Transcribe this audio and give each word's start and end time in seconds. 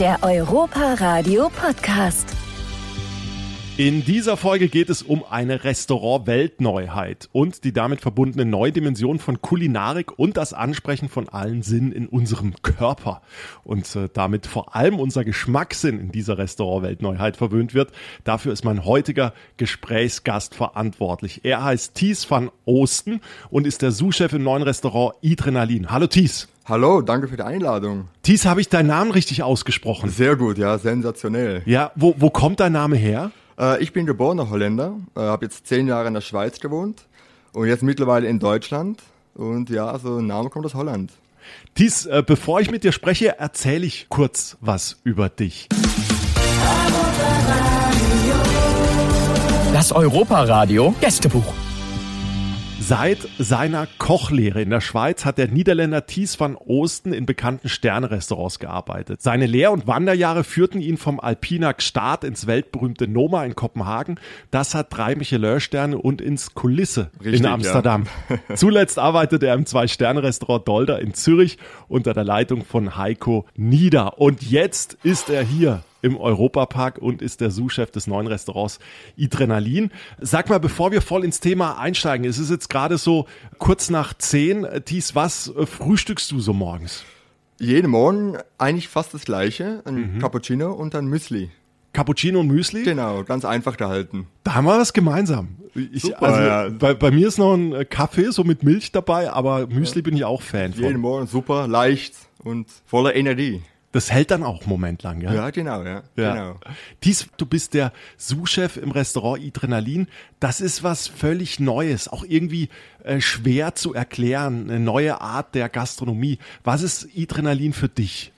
Der 0.00 0.20
Europa 0.22 0.94
Radio 0.94 1.50
Podcast. 1.50 2.34
In 3.76 4.02
dieser 4.02 4.38
Folge 4.38 4.68
geht 4.68 4.88
es 4.88 5.02
um 5.02 5.22
eine 5.28 5.62
Restaurant-Weltneuheit 5.62 7.28
und 7.32 7.64
die 7.64 7.74
damit 7.74 8.00
verbundene 8.00 8.46
neue 8.46 8.72
Dimension 8.72 9.18
von 9.18 9.42
Kulinarik 9.42 10.18
und 10.18 10.38
das 10.38 10.54
Ansprechen 10.54 11.10
von 11.10 11.28
allen 11.28 11.60
Sinnen 11.60 11.92
in 11.92 12.08
unserem 12.08 12.54
Körper. 12.62 13.20
Und 13.62 13.94
äh, 13.94 14.08
damit 14.10 14.46
vor 14.46 14.74
allem 14.74 14.98
unser 14.98 15.22
Geschmackssinn 15.22 16.00
in 16.00 16.12
dieser 16.12 16.38
Restaurant-Weltneuheit 16.38 17.36
verwöhnt 17.36 17.74
wird. 17.74 17.92
Dafür 18.24 18.54
ist 18.54 18.64
mein 18.64 18.86
heutiger 18.86 19.34
Gesprächsgast 19.58 20.54
verantwortlich. 20.54 21.40
Er 21.44 21.62
heißt 21.62 21.94
Thies 21.94 22.30
van 22.30 22.50
Osten 22.64 23.20
und 23.50 23.66
ist 23.66 23.82
der 23.82 23.90
Sous-Chef 23.90 24.32
im 24.32 24.44
neuen 24.44 24.62
Restaurant 24.62 25.16
Adrenalin. 25.22 25.90
Hallo 25.90 26.06
Thies. 26.06 26.48
Hallo, 26.70 27.00
danke 27.00 27.26
für 27.26 27.36
die 27.36 27.42
Einladung. 27.42 28.06
Thies, 28.22 28.46
habe 28.46 28.60
ich 28.60 28.68
deinen 28.68 28.86
Namen 28.86 29.10
richtig 29.10 29.42
ausgesprochen? 29.42 30.08
Sehr 30.08 30.36
gut, 30.36 30.56
ja, 30.56 30.78
sensationell. 30.78 31.62
Ja, 31.66 31.90
wo, 31.96 32.14
wo 32.16 32.30
kommt 32.30 32.60
dein 32.60 32.70
Name 32.70 32.94
her? 32.94 33.32
Äh, 33.58 33.82
ich 33.82 33.92
bin 33.92 34.06
geborener 34.06 34.50
Holländer, 34.50 34.94
äh, 35.16 35.20
habe 35.20 35.46
jetzt 35.46 35.66
zehn 35.66 35.88
Jahre 35.88 36.06
in 36.06 36.14
der 36.14 36.20
Schweiz 36.20 36.60
gewohnt 36.60 37.06
und 37.52 37.66
jetzt 37.66 37.82
mittlerweile 37.82 38.28
in 38.28 38.38
Deutschland. 38.38 39.02
Und 39.34 39.68
ja, 39.68 39.90
also 39.90 40.20
Name 40.20 40.48
kommt 40.48 40.64
aus 40.64 40.74
Holland. 40.74 41.10
Thies, 41.74 42.06
äh, 42.06 42.22
bevor 42.24 42.60
ich 42.60 42.70
mit 42.70 42.84
dir 42.84 42.92
spreche, 42.92 43.36
erzähle 43.36 43.84
ich 43.84 44.06
kurz 44.08 44.56
was 44.60 45.00
über 45.02 45.28
dich. 45.28 45.68
Das 49.72 49.90
Europa-Radio 49.90 50.94
Gästebuch. 51.00 51.52
Seit 52.90 53.28
seiner 53.38 53.86
Kochlehre 53.98 54.62
in 54.62 54.70
der 54.70 54.80
Schweiz 54.80 55.24
hat 55.24 55.38
der 55.38 55.46
Niederländer 55.46 56.06
Thies 56.06 56.40
van 56.40 56.56
Oosten 56.56 57.12
in 57.12 57.24
bekannten 57.24 57.68
Sternrestaurants 57.68 58.58
gearbeitet. 58.58 59.22
Seine 59.22 59.46
Lehr- 59.46 59.70
und 59.70 59.86
Wanderjahre 59.86 60.42
führten 60.42 60.80
ihn 60.80 60.96
vom 60.96 61.20
Alpina 61.20 61.72
Start 61.78 62.24
ins 62.24 62.48
weltberühmte 62.48 63.06
Noma 63.06 63.44
in 63.44 63.54
Kopenhagen. 63.54 64.18
Das 64.50 64.74
hat 64.74 64.88
drei 64.90 65.14
Michelin-Sterne 65.14 65.98
und 65.98 66.20
ins 66.20 66.54
Kulisse 66.54 67.12
Richtig, 67.22 67.42
in 67.42 67.46
Amsterdam. 67.46 68.06
Zuletzt 68.56 68.98
arbeitete 68.98 69.46
er 69.46 69.54
im 69.54 69.66
Zwei-Sterne-Restaurant 69.66 70.66
Dolder 70.66 70.98
in 70.98 71.14
Zürich 71.14 71.58
unter 71.86 72.12
der 72.12 72.24
Leitung 72.24 72.64
von 72.64 72.96
Heiko 72.96 73.46
Nieder. 73.54 74.18
Und 74.18 74.42
jetzt 74.42 74.98
ist 75.04 75.30
er 75.30 75.44
hier 75.44 75.84
im 76.02 76.16
Europapark 76.16 76.98
und 76.98 77.22
ist 77.22 77.40
der 77.40 77.50
Sous-Chef 77.50 77.90
des 77.90 78.06
neuen 78.06 78.26
Restaurants 78.26 78.78
Adrenalin. 79.18 79.90
Sag 80.20 80.48
mal, 80.48 80.60
bevor 80.60 80.92
wir 80.92 81.02
voll 81.02 81.24
ins 81.24 81.40
Thema 81.40 81.78
einsteigen, 81.78 82.26
es 82.26 82.38
ist 82.38 82.50
jetzt 82.50 82.68
gerade 82.68 82.98
so 82.98 83.26
kurz 83.58 83.90
nach 83.90 84.14
zehn. 84.14 84.66
Thies, 84.84 85.14
was 85.14 85.48
äh, 85.48 85.66
frühstückst 85.66 86.30
du 86.30 86.40
so 86.40 86.52
morgens? 86.52 87.04
Jeden 87.58 87.90
Morgen 87.90 88.38
eigentlich 88.56 88.88
fast 88.88 89.12
das 89.12 89.26
gleiche, 89.26 89.82
ein 89.84 90.18
Cappuccino 90.18 90.72
und 90.72 90.94
ein 90.94 91.06
Müsli. 91.06 91.50
Cappuccino 91.92 92.40
und 92.40 92.46
Müsli? 92.46 92.84
Genau, 92.84 93.24
ganz 93.24 93.44
einfach 93.44 93.76
gehalten. 93.76 94.28
Da 94.44 94.54
haben 94.54 94.64
wir 94.64 94.78
was 94.78 94.92
gemeinsam. 94.92 95.56
Ich, 95.74 96.02
Super, 96.02 96.22
also, 96.22 96.40
ja. 96.40 96.68
bei, 96.70 96.94
bei 96.94 97.10
mir 97.10 97.28
ist 97.28 97.38
noch 97.38 97.54
ein 97.54 97.72
äh, 97.72 97.84
Kaffee, 97.84 98.30
so 98.30 98.44
mit 98.44 98.62
Milch 98.62 98.92
dabei, 98.92 99.30
aber 99.30 99.66
Müsli 99.66 100.00
bin 100.02 100.16
ich 100.16 100.24
auch 100.24 100.42
Fan 100.42 100.72
Jeden 100.72 100.92
von. 100.92 101.00
Morgen 101.00 101.26
super, 101.26 101.68
leicht 101.68 102.14
und 102.42 102.68
voller 102.86 103.14
Energie. 103.14 103.62
Das 103.92 104.12
hält 104.12 104.30
dann 104.30 104.44
auch 104.44 104.60
einen 104.60 104.68
Moment 104.68 105.02
lang, 105.02 105.20
ja? 105.20 105.34
Ja, 105.34 105.50
genau, 105.50 105.82
ja. 105.82 106.02
Ja. 106.14 106.34
Genau. 106.34 106.60
Dies, 107.02 107.26
du 107.36 107.44
bist 107.44 107.74
der 107.74 107.92
Sous-Chef 108.16 108.76
im 108.76 108.92
Restaurant 108.92 109.44
Adrenalin. 109.44 110.06
Das 110.38 110.60
ist 110.60 110.84
was 110.84 111.08
völlig 111.08 111.58
Neues, 111.58 112.06
auch 112.06 112.24
irgendwie 112.24 112.68
äh, 113.02 113.20
schwer 113.20 113.74
zu 113.74 113.92
erklären, 113.92 114.70
eine 114.70 114.78
neue 114.78 115.20
Art 115.20 115.56
der 115.56 115.68
Gastronomie. 115.68 116.38
Was 116.62 116.82
ist 116.82 117.08
Adrenalin 117.16 117.72
für 117.72 117.88
dich? 117.88 118.32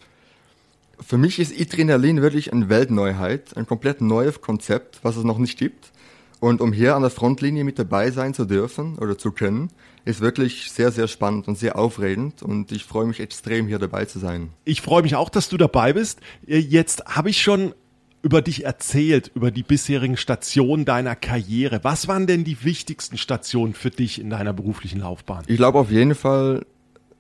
Für 1.01 1.19
mich 1.19 1.39
ist 1.39 1.59
Adrenalin 1.61 2.23
wirklich 2.23 2.53
eine 2.53 2.71
Weltneuheit, 2.71 3.55
ein 3.57 3.67
komplett 3.67 4.01
neues 4.01 4.41
Konzept, 4.41 5.01
was 5.03 5.17
es 5.17 5.25
noch 5.25 5.39
nicht 5.39 5.59
gibt. 5.59 5.93
Und 6.41 6.61
um 6.61 6.73
hier 6.73 6.97
an 6.97 7.03
der 7.03 7.11
Frontlinie 7.11 7.63
mit 7.65 7.79
dabei 7.79 8.11
sein 8.11 8.33
zu 8.33 8.47
dürfen 8.47 8.99
oder 8.99 9.19
zu 9.19 9.33
können, 9.33 9.71
ist 10.05 10.21
wirklich 10.21 10.71
sehr, 10.71 10.91
sehr 10.91 11.09
spannend 11.09 11.49
und 11.49 11.59
sehr 11.59 11.79
aufregend. 11.79 12.43
Und 12.43 12.73
ich 12.73 12.85
freue 12.85 13.07
mich 13.07 13.21
extrem, 13.21 13.67
hier 13.67 13.79
dabei 13.79 14.05
zu 14.05 14.19
sein. 14.19 14.51
Ich 14.65 14.81
freue 14.81 15.03
mich 15.03 15.15
auch, 15.15 15.29
dass 15.29 15.49
du 15.49 15.57
dabei 15.57 15.93
bist. 15.93 16.21
Äh, 16.47 16.59
Jetzt 16.59 17.05
habe 17.07 17.31
ich 17.31 17.41
schon 17.41 17.75
über 18.23 18.41
dich 18.41 18.65
erzählt, 18.65 19.31
über 19.35 19.51
die 19.51 19.65
bisherigen 19.65 20.17
Stationen 20.17 20.85
deiner 20.85 21.17
Karriere. 21.17 21.81
Was 21.83 22.07
waren 22.07 22.27
denn 22.27 22.45
die 22.45 22.65
wichtigsten 22.65 23.19
Stationen 23.19 23.75
für 23.75 23.91
dich 23.91 24.21
in 24.21 24.31
deiner 24.31 24.53
beruflichen 24.53 25.01
Laufbahn? 25.01 25.45
Ich 25.49 25.57
glaube 25.57 25.79
auf 25.79 25.91
jeden 25.91 26.15
Fall 26.15 26.65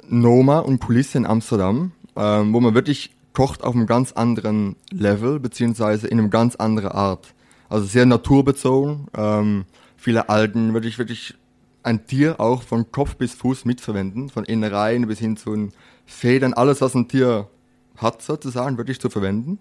Noma 0.09 0.60
und 0.60 0.81
Kulisse 0.81 1.19
in 1.19 1.26
Amsterdam, 1.26 1.93
ähm, 2.16 2.53
wo 2.53 2.60
man 2.60 2.75
wirklich 2.75 3.10
kocht 3.32 3.64
auf 3.64 3.75
einem 3.75 3.87
ganz 3.87 4.12
anderen 4.12 4.76
Level, 4.91 5.41
beziehungsweise 5.41 6.06
in 6.06 6.19
einem 6.19 6.31
ganz 6.31 6.54
anderen 6.56 6.93
Art. 6.93 7.34
Also 7.69 7.87
sehr 7.87 8.06
naturbezogen, 8.06 9.06
ähm, 9.16 9.64
viele 9.97 10.28
Algen, 10.28 10.75
wirklich, 10.75 10.99
wirklich 10.99 11.34
ein 11.82 12.06
Tier 12.06 12.41
auch 12.41 12.62
von 12.62 12.91
Kopf 12.93 13.16
bis 13.16 13.34
Fuß 13.34 13.65
mitverwenden, 13.65 14.28
von 14.28 14.44
Innereien 14.44 15.06
bis 15.06 15.19
hin 15.19 15.37
zu 15.37 15.54
den 15.54 15.72
Federn, 16.06 16.54
alles 16.54 16.81
was 16.81 16.94
ein 16.94 17.09
Tier 17.09 17.48
hat 17.97 18.22
sozusagen, 18.22 18.78
wirklich 18.78 19.00
zu 19.00 19.10
verwenden. 19.10 19.59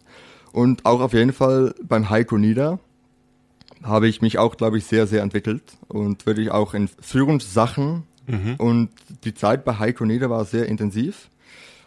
Und 0.52 0.86
auch 0.86 1.02
auf 1.02 1.14
jeden 1.14 1.34
Fall 1.34 1.74
beim 1.82 2.10
Heiko 2.10 2.38
Nieder 2.38 2.80
habe 3.84 4.08
ich 4.08 4.22
mich 4.22 4.38
auch, 4.38 4.58
glaube 4.58 4.78
ich, 4.78 4.86
sehr, 4.86 5.08
sehr 5.08 5.24
entwickelt 5.24 5.64
und 5.88 6.26
wirklich 6.26 6.52
auch 6.52 6.74
in 6.74 6.88
Führungssachen. 6.88 8.04
Und 8.58 8.90
die 9.24 9.34
Zeit 9.34 9.66
bei 9.66 9.80
Heiko 9.80 10.06
Nieder 10.06 10.30
war 10.30 10.46
sehr 10.46 10.68
intensiv 10.68 11.30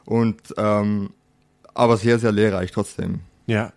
und 0.05 0.41
ähm, 0.57 1.11
aber 1.73 1.97
sehr, 1.97 2.19
sehr 2.19 2.33
lehrreich 2.33 2.73
trotzdem. 2.73 3.21
Ja. 3.47 3.73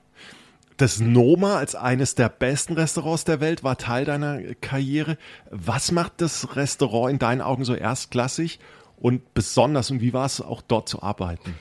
Das 0.77 0.99
Noma 0.99 1.57
als 1.57 1.73
eines 1.73 2.13
der 2.13 2.29
besten 2.29 2.73
Restaurants 2.73 3.23
der 3.23 3.39
Welt 3.39 3.63
war 3.63 3.79
Teil 3.79 4.05
deiner 4.05 4.39
Karriere. 4.61 5.17
Was 5.49 5.91
macht 5.91 6.21
das 6.21 6.55
Restaurant 6.55 7.13
in 7.13 7.19
deinen 7.19 7.41
Augen 7.41 7.65
so 7.65 7.73
erstklassig 7.73 8.59
und 8.95 9.33
besonders 9.33 9.89
und 9.89 10.01
wie 10.01 10.13
war 10.13 10.27
es 10.27 10.39
auch 10.39 10.61
dort 10.61 10.87
zu 10.87 11.01
arbeiten? 11.01 11.55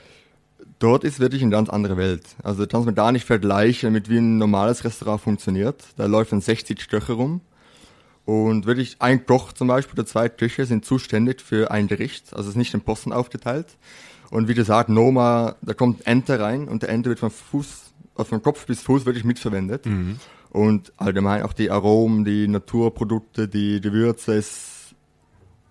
Dort 0.77 1.03
ist 1.03 1.19
wirklich 1.19 1.41
eine 1.41 1.49
ganz 1.49 1.67
andere 1.69 1.97
Welt. 1.97 2.23
Also 2.43 2.67
kannst 2.67 2.85
man 2.85 2.93
da 2.93 3.11
nicht 3.11 3.25
vergleichen 3.25 3.91
mit 3.91 4.07
wie 4.07 4.19
ein 4.19 4.37
normales 4.37 4.83
Restaurant 4.83 5.19
funktioniert. 5.19 5.83
Da 5.95 6.05
laufen 6.05 6.39
60 6.39 6.87
Köche 6.87 7.13
rum. 7.13 7.41
Und 8.25 8.67
wirklich 8.67 8.97
ein 8.99 9.25
Koch 9.25 9.53
zum 9.53 9.69
Beispiel 9.69 9.93
oder 9.97 10.05
zwei 10.05 10.29
Köche 10.29 10.67
sind 10.67 10.85
zuständig 10.85 11.41
für 11.41 11.71
ein 11.71 11.87
Gericht. 11.87 12.33
Also 12.33 12.43
es 12.43 12.49
ist 12.49 12.57
nicht 12.57 12.73
in 12.75 12.81
Posten 12.81 13.11
aufgeteilt. 13.11 13.67
Und 14.29 14.47
wie 14.47 14.53
gesagt, 14.53 14.89
Noma, 14.89 15.55
da 15.61 15.73
kommt 15.73 16.05
Ente 16.05 16.39
rein 16.39 16.67
und 16.67 16.83
der 16.83 16.89
Ente 16.89 17.09
wird 17.09 17.19
von 17.19 17.31
Fuß, 17.31 17.93
von 18.25 18.41
Kopf 18.41 18.65
bis 18.65 18.81
Fuß 18.81 19.05
wirklich 19.05 19.23
mitverwendet. 19.23 19.85
Und 20.49 20.93
allgemein 20.97 21.43
auch 21.43 21.53
die 21.53 21.69
Aromen, 21.69 22.25
die 22.25 22.47
Naturprodukte, 22.47 23.47
die 23.47 23.81
Gewürze 23.81 24.35
ist 24.35 24.95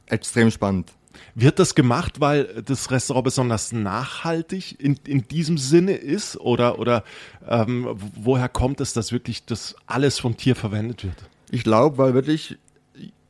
extrem 0.07 0.51
spannend. 0.51 0.93
Wird 1.35 1.59
das 1.59 1.75
gemacht, 1.75 2.21
weil 2.21 2.63
das 2.65 2.91
Restaurant 2.91 3.25
besonders 3.25 3.73
nachhaltig 3.73 4.79
in, 4.81 4.99
in 5.07 5.27
diesem 5.29 5.59
Sinne 5.59 5.93
ist? 5.93 6.37
Oder, 6.39 6.79
oder 6.79 7.05
ähm, 7.49 7.89
woher 8.17 8.49
kommt 8.49 8.81
es, 8.81 8.93
dass 8.93 9.13
wirklich 9.13 9.45
das 9.45 9.77
alles 9.87 10.19
vom 10.19 10.37
Tier 10.37 10.55
verwendet 10.55 11.05
wird? 11.05 11.29
Ich 11.51 11.65
glaube, 11.65 11.99
weil 11.99 12.15
wirklich 12.15 12.59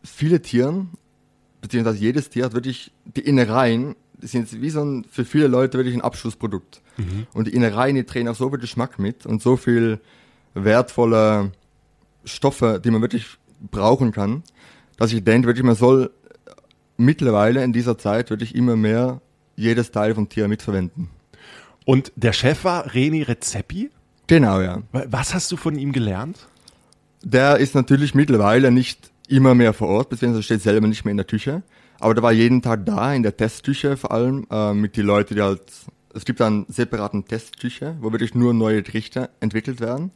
viele 0.03 0.43
Tieren, 0.43 0.91
beziehungsweise 1.61 1.99
jedes 1.99 2.29
Tier 2.29 2.45
hat 2.45 2.55
wirklich 2.55 2.93
die 3.05 3.21
Innereien, 3.21 3.95
die 4.23 4.27
sind 4.27 4.61
wie 4.61 4.71
so 4.71 4.83
ein, 4.83 5.05
für 5.11 5.25
viele 5.25 5.47
Leute 5.47 5.79
wirklich 5.79 5.95
ein 5.95 6.01
Abschlussprodukt. 6.01 6.81
Und 7.35 7.47
die 7.47 7.55
Innereien, 7.55 7.95
die 7.95 8.07
drehen 8.07 8.29
auch 8.29 8.35
so 8.35 8.49
viel 8.49 8.59
Geschmack 8.59 8.99
mit 8.99 9.27
und 9.27 9.43
so 9.43 9.57
viel 9.57 10.01
wertvolle 10.55 11.53
Stoffe, 12.25 12.81
die 12.83 12.91
man 12.91 13.03
wirklich 13.03 13.27
brauchen 13.71 14.13
kann, 14.13 14.43
dass 14.97 15.13
ich 15.13 15.23
denke, 15.23 15.49
wirklich 15.49 15.65
man 15.65 15.75
soll 15.75 16.11
mittlerweile 16.97 17.63
in 17.63 17.73
dieser 17.73 17.99
Zeit 17.99 18.31
wirklich 18.31 18.55
immer 18.55 18.77
mehr 18.77 19.21
jedes 19.57 19.91
Teil 19.91 20.15
vom 20.15 20.29
Tier 20.29 20.49
mitverwenden. 20.49 21.11
Und 21.85 22.13
der 22.17 22.33
Chef 22.33 22.65
war 22.65 22.95
Reni 22.95 23.23
Rezepi. 23.23 23.91
Genau, 24.27 24.61
ja. 24.61 24.83
Was 24.93 25.35
hast 25.35 25.53
du 25.53 25.57
von 25.57 25.79
ihm 25.79 25.93
gelernt? 25.93 26.49
Der 27.23 27.59
ist 27.59 27.75
natürlich 27.75 28.15
mittlerweile 28.15 28.71
nicht 28.71 29.11
immer 29.29 29.55
mehr 29.55 29.73
vor 29.73 29.89
Ort, 29.89 30.09
beziehungsweise 30.09 30.43
steht 30.43 30.63
selber 30.63 30.87
nicht 30.87 31.05
mehr 31.05 31.11
in 31.11 31.17
der 31.17 31.27
Küche. 31.27 31.63
Aber 32.01 32.15
der 32.15 32.23
war 32.23 32.33
jeden 32.33 32.63
Tag 32.63 32.87
da, 32.87 33.15
in 33.15 33.23
der 33.23 33.37
Testküche 33.37 33.97
vor 33.97 34.13
allem, 34.13 34.47
äh, 34.51 34.75
mit 34.75 34.97
den 34.97 35.07
Leuten, 35.07 35.35
die 35.35 35.43
halt, 35.43 35.63
es 36.15 36.25
gibt 36.25 36.41
einen 36.41 36.67
separaten 36.69 37.25
Testküche, 37.27 37.97
wo 38.01 38.13
wirklich 38.13 38.35
nur 38.35 38.55
neue 38.55 38.83
Gerichte 38.83 39.31
entwickelt 39.41 39.81
werden. 39.81 40.11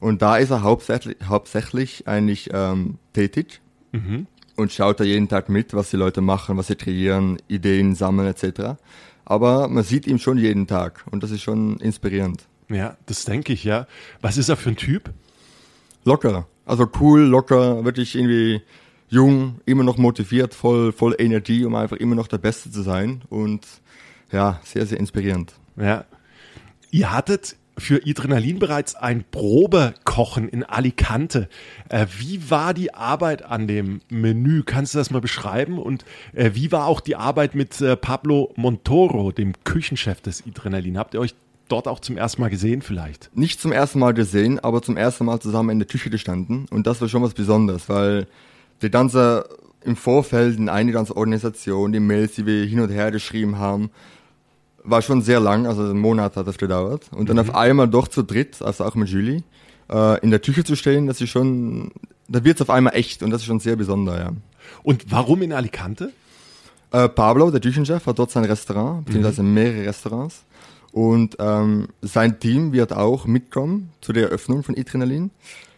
Und 0.00 0.22
da 0.22 0.36
ist 0.36 0.50
er 0.50 0.62
hauptsächlich, 0.62 1.16
hauptsächlich 1.26 2.06
eigentlich 2.06 2.50
ähm, 2.52 2.98
tätig 3.12 3.60
und 4.56 4.72
schaut 4.72 5.00
da 5.00 5.04
jeden 5.04 5.28
Tag 5.28 5.48
mit, 5.48 5.74
was 5.74 5.90
die 5.90 5.96
Leute 5.96 6.20
machen, 6.20 6.56
was 6.56 6.66
sie 6.66 6.76
kreieren, 6.76 7.38
Ideen 7.48 7.94
sammeln 7.94 8.28
etc. 8.28 8.76
Aber 9.24 9.68
man 9.68 9.84
sieht 9.84 10.06
ihn 10.06 10.18
schon 10.18 10.38
jeden 10.38 10.66
Tag 10.66 11.04
und 11.10 11.22
das 11.22 11.30
ist 11.30 11.42
schon 11.42 11.78
inspirierend. 11.78 12.46
Ja, 12.68 12.96
das 13.06 13.24
denke 13.24 13.52
ich, 13.52 13.64
ja. 13.64 13.86
Was 14.20 14.36
ist 14.36 14.48
er 14.48 14.56
für 14.56 14.70
ein 14.70 14.76
Typ? 14.76 15.10
Locker, 16.04 16.46
also 16.64 16.88
cool, 17.00 17.20
locker, 17.20 17.84
wirklich 17.84 18.16
irgendwie 18.16 18.62
jung, 19.08 19.60
immer 19.66 19.84
noch 19.84 19.98
motiviert, 19.98 20.54
voll, 20.54 20.92
voll 20.92 21.14
Energie, 21.18 21.64
um 21.64 21.74
einfach 21.74 21.96
immer 21.96 22.14
noch 22.14 22.28
der 22.28 22.38
Beste 22.38 22.70
zu 22.70 22.82
sein 22.82 23.22
und 23.28 23.66
ja, 24.32 24.60
sehr, 24.64 24.86
sehr 24.86 24.98
inspirierend. 24.98 25.54
Ja. 25.76 26.04
Ihr 26.90 27.12
hattet 27.12 27.56
für 27.78 28.00
Adrenalin 28.06 28.58
bereits 28.58 28.94
ein 28.94 29.24
Probekochen 29.30 30.48
in 30.48 30.64
Alicante. 30.64 31.48
Äh, 31.88 32.06
wie 32.18 32.50
war 32.50 32.72
die 32.72 32.94
Arbeit 32.94 33.44
an 33.44 33.66
dem 33.66 34.00
Menü? 34.08 34.62
Kannst 34.64 34.94
du 34.94 34.98
das 34.98 35.10
mal 35.10 35.20
beschreiben? 35.20 35.78
Und 35.78 36.04
äh, 36.32 36.52
wie 36.54 36.72
war 36.72 36.86
auch 36.86 37.00
die 37.00 37.16
Arbeit 37.16 37.54
mit 37.54 37.80
äh, 37.80 37.96
Pablo 37.96 38.52
Montoro, 38.56 39.30
dem 39.30 39.52
Küchenchef 39.64 40.20
des 40.22 40.44
Adrenalin? 40.46 40.96
Habt 40.96 41.14
ihr 41.14 41.20
euch 41.20 41.34
dort 41.68 41.86
auch 41.86 42.00
zum 42.00 42.16
ersten 42.16 42.40
Mal 42.40 42.48
gesehen 42.48 42.80
vielleicht? 42.80 43.30
Nicht 43.36 43.60
zum 43.60 43.72
ersten 43.72 43.98
Mal 43.98 44.14
gesehen, 44.14 44.58
aber 44.58 44.80
zum 44.80 44.96
ersten 44.96 45.26
Mal 45.26 45.40
zusammen 45.40 45.70
in 45.70 45.78
der 45.78 45.88
Küche 45.88 46.08
gestanden. 46.08 46.66
Und 46.70 46.86
das 46.86 47.00
war 47.00 47.08
schon 47.08 47.22
was 47.22 47.34
Besonderes, 47.34 47.88
weil 47.88 48.26
die 48.82 48.90
ganze 48.90 49.48
im 49.86 49.96
Vorfeld 49.96 50.58
in 50.58 50.68
eine 50.68 50.90
ganze 50.90 51.16
Organisation, 51.16 51.92
die 51.92 52.00
Mails, 52.00 52.34
die 52.34 52.44
wir 52.44 52.64
hin 52.64 52.80
und 52.80 52.90
her 52.90 53.12
geschrieben 53.12 53.58
haben, 53.58 53.90
war 54.82 55.00
schon 55.00 55.22
sehr 55.22 55.40
lang, 55.40 55.66
also 55.66 55.82
einen 55.82 56.00
Monat 56.00 56.36
hat 56.36 56.46
das 56.46 56.58
gedauert. 56.58 57.06
Und 57.12 57.28
dann 57.28 57.36
mhm. 57.36 57.42
auf 57.42 57.54
einmal 57.54 57.88
doch 57.88 58.08
zu 58.08 58.22
dritt, 58.22 58.60
also 58.62 58.84
auch 58.84 58.94
mit 58.96 59.08
Julie, 59.08 59.42
äh, 59.90 60.20
in 60.20 60.30
der 60.30 60.40
Küche 60.40 60.64
zu 60.64 60.74
stehen, 60.74 61.06
das 61.06 61.20
ist 61.20 61.30
schon, 61.30 61.92
da 62.28 62.42
wird 62.44 62.56
es 62.56 62.62
auf 62.62 62.70
einmal 62.70 62.94
echt 62.96 63.22
und 63.22 63.30
das 63.30 63.42
ist 63.42 63.46
schon 63.46 63.60
sehr 63.60 63.76
besonders, 63.76 64.18
ja. 64.18 64.30
Und 64.82 65.10
warum 65.10 65.42
in 65.42 65.52
Alicante? 65.52 66.12
Äh, 66.90 67.08
Pablo, 67.08 67.50
der 67.50 67.60
Küchenchef, 67.60 68.06
hat 68.06 68.18
dort 68.18 68.32
sein 68.32 68.44
Restaurant, 68.44 69.04
beziehungsweise 69.04 69.42
mhm. 69.42 69.54
mehrere 69.54 69.86
Restaurants. 69.86 70.44
Und 70.90 71.36
ähm, 71.38 71.88
sein 72.02 72.40
Team 72.40 72.72
wird 72.72 72.92
auch 72.92 73.26
mitkommen 73.26 73.90
zu 74.00 74.12
der 74.12 74.24
Eröffnung 74.24 74.62
von 74.62 74.76
Adrenalin. 74.76 75.30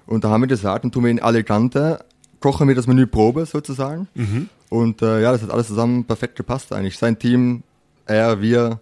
Und 0.06 0.24
da 0.24 0.30
haben 0.30 0.42
wir 0.42 0.48
gesagt, 0.48 0.84
dann 0.84 0.92
tun 0.92 1.04
wir 1.04 1.10
in 1.10 1.20
Alicante, 1.20 2.04
kochen 2.40 2.68
wir 2.68 2.74
das 2.74 2.86
Menü 2.86 3.06
Probe 3.06 3.46
sozusagen. 3.46 4.08
Mhm. 4.14 4.48
Und 4.70 5.02
äh, 5.02 5.22
ja, 5.22 5.32
das 5.32 5.42
hat 5.42 5.50
alles 5.50 5.68
zusammen 5.68 6.04
perfekt 6.04 6.36
gepasst 6.36 6.72
eigentlich. 6.72 6.98
Sein 6.98 7.18
Team, 7.18 7.62
er, 8.06 8.40
wir, 8.40 8.80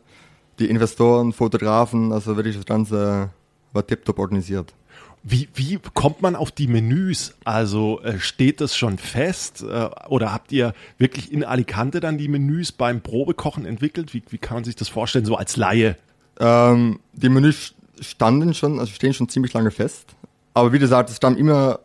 die 0.58 0.68
Investoren, 0.68 1.32
Fotografen, 1.32 2.12
also 2.12 2.36
wirklich 2.36 2.56
das 2.56 2.66
Ganze 2.66 3.30
war 3.72 3.86
tiptop 3.86 4.18
organisiert. 4.18 4.74
Wie, 5.22 5.48
wie 5.54 5.80
kommt 5.94 6.22
man 6.22 6.36
auf 6.36 6.52
die 6.52 6.68
Menüs? 6.68 7.34
Also 7.44 8.00
äh, 8.02 8.20
steht 8.20 8.60
das 8.60 8.76
schon 8.76 8.96
fest 8.96 9.64
äh, 9.68 9.88
oder 10.08 10.32
habt 10.32 10.52
ihr 10.52 10.72
wirklich 10.98 11.32
in 11.32 11.44
Alicante 11.44 11.98
dann 11.98 12.16
die 12.16 12.28
Menüs 12.28 12.70
beim 12.70 13.00
Probekochen 13.00 13.66
entwickelt? 13.66 14.14
Wie, 14.14 14.22
wie 14.30 14.38
kann 14.38 14.58
man 14.58 14.64
sich 14.64 14.76
das 14.76 14.88
vorstellen, 14.88 15.24
so 15.24 15.34
als 15.34 15.56
Laie? 15.56 15.96
Ähm, 16.38 17.00
die 17.12 17.28
Menüs 17.28 17.74
standen 18.00 18.54
schon, 18.54 18.78
also 18.78 18.92
stehen 18.92 19.14
schon 19.14 19.28
ziemlich 19.28 19.52
lange 19.52 19.72
fest. 19.72 20.14
Aber 20.54 20.72
wie 20.72 20.78
gesagt, 20.78 21.10
es 21.10 21.16
standen 21.16 21.40
immer 21.40 21.80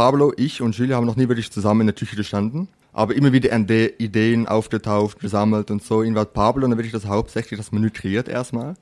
Pablo, 0.00 0.32
ich 0.38 0.62
und 0.62 0.74
Julia 0.74 0.96
haben 0.96 1.04
noch 1.04 1.16
nie 1.16 1.28
wirklich 1.28 1.52
zusammen 1.52 1.82
in 1.82 1.88
der 1.88 1.94
Küche 1.94 2.16
gestanden 2.16 2.68
aber 2.94 3.14
immer 3.14 3.34
wieder 3.34 3.52
Ideen 4.00 4.48
aufgetaucht, 4.48 5.20
gesammelt 5.20 5.70
und 5.70 5.84
so. 5.84 6.02
Irgendwann 6.02 6.32
Pablo 6.32 6.64
und 6.64 6.70
dann 6.70 6.78
wirklich 6.78 6.94
das 6.94 7.04
hauptsächlich 7.04 7.60
das 7.60 7.70
Menü 7.70 7.90
kreiert 7.90 8.26
erstmal. 8.26 8.76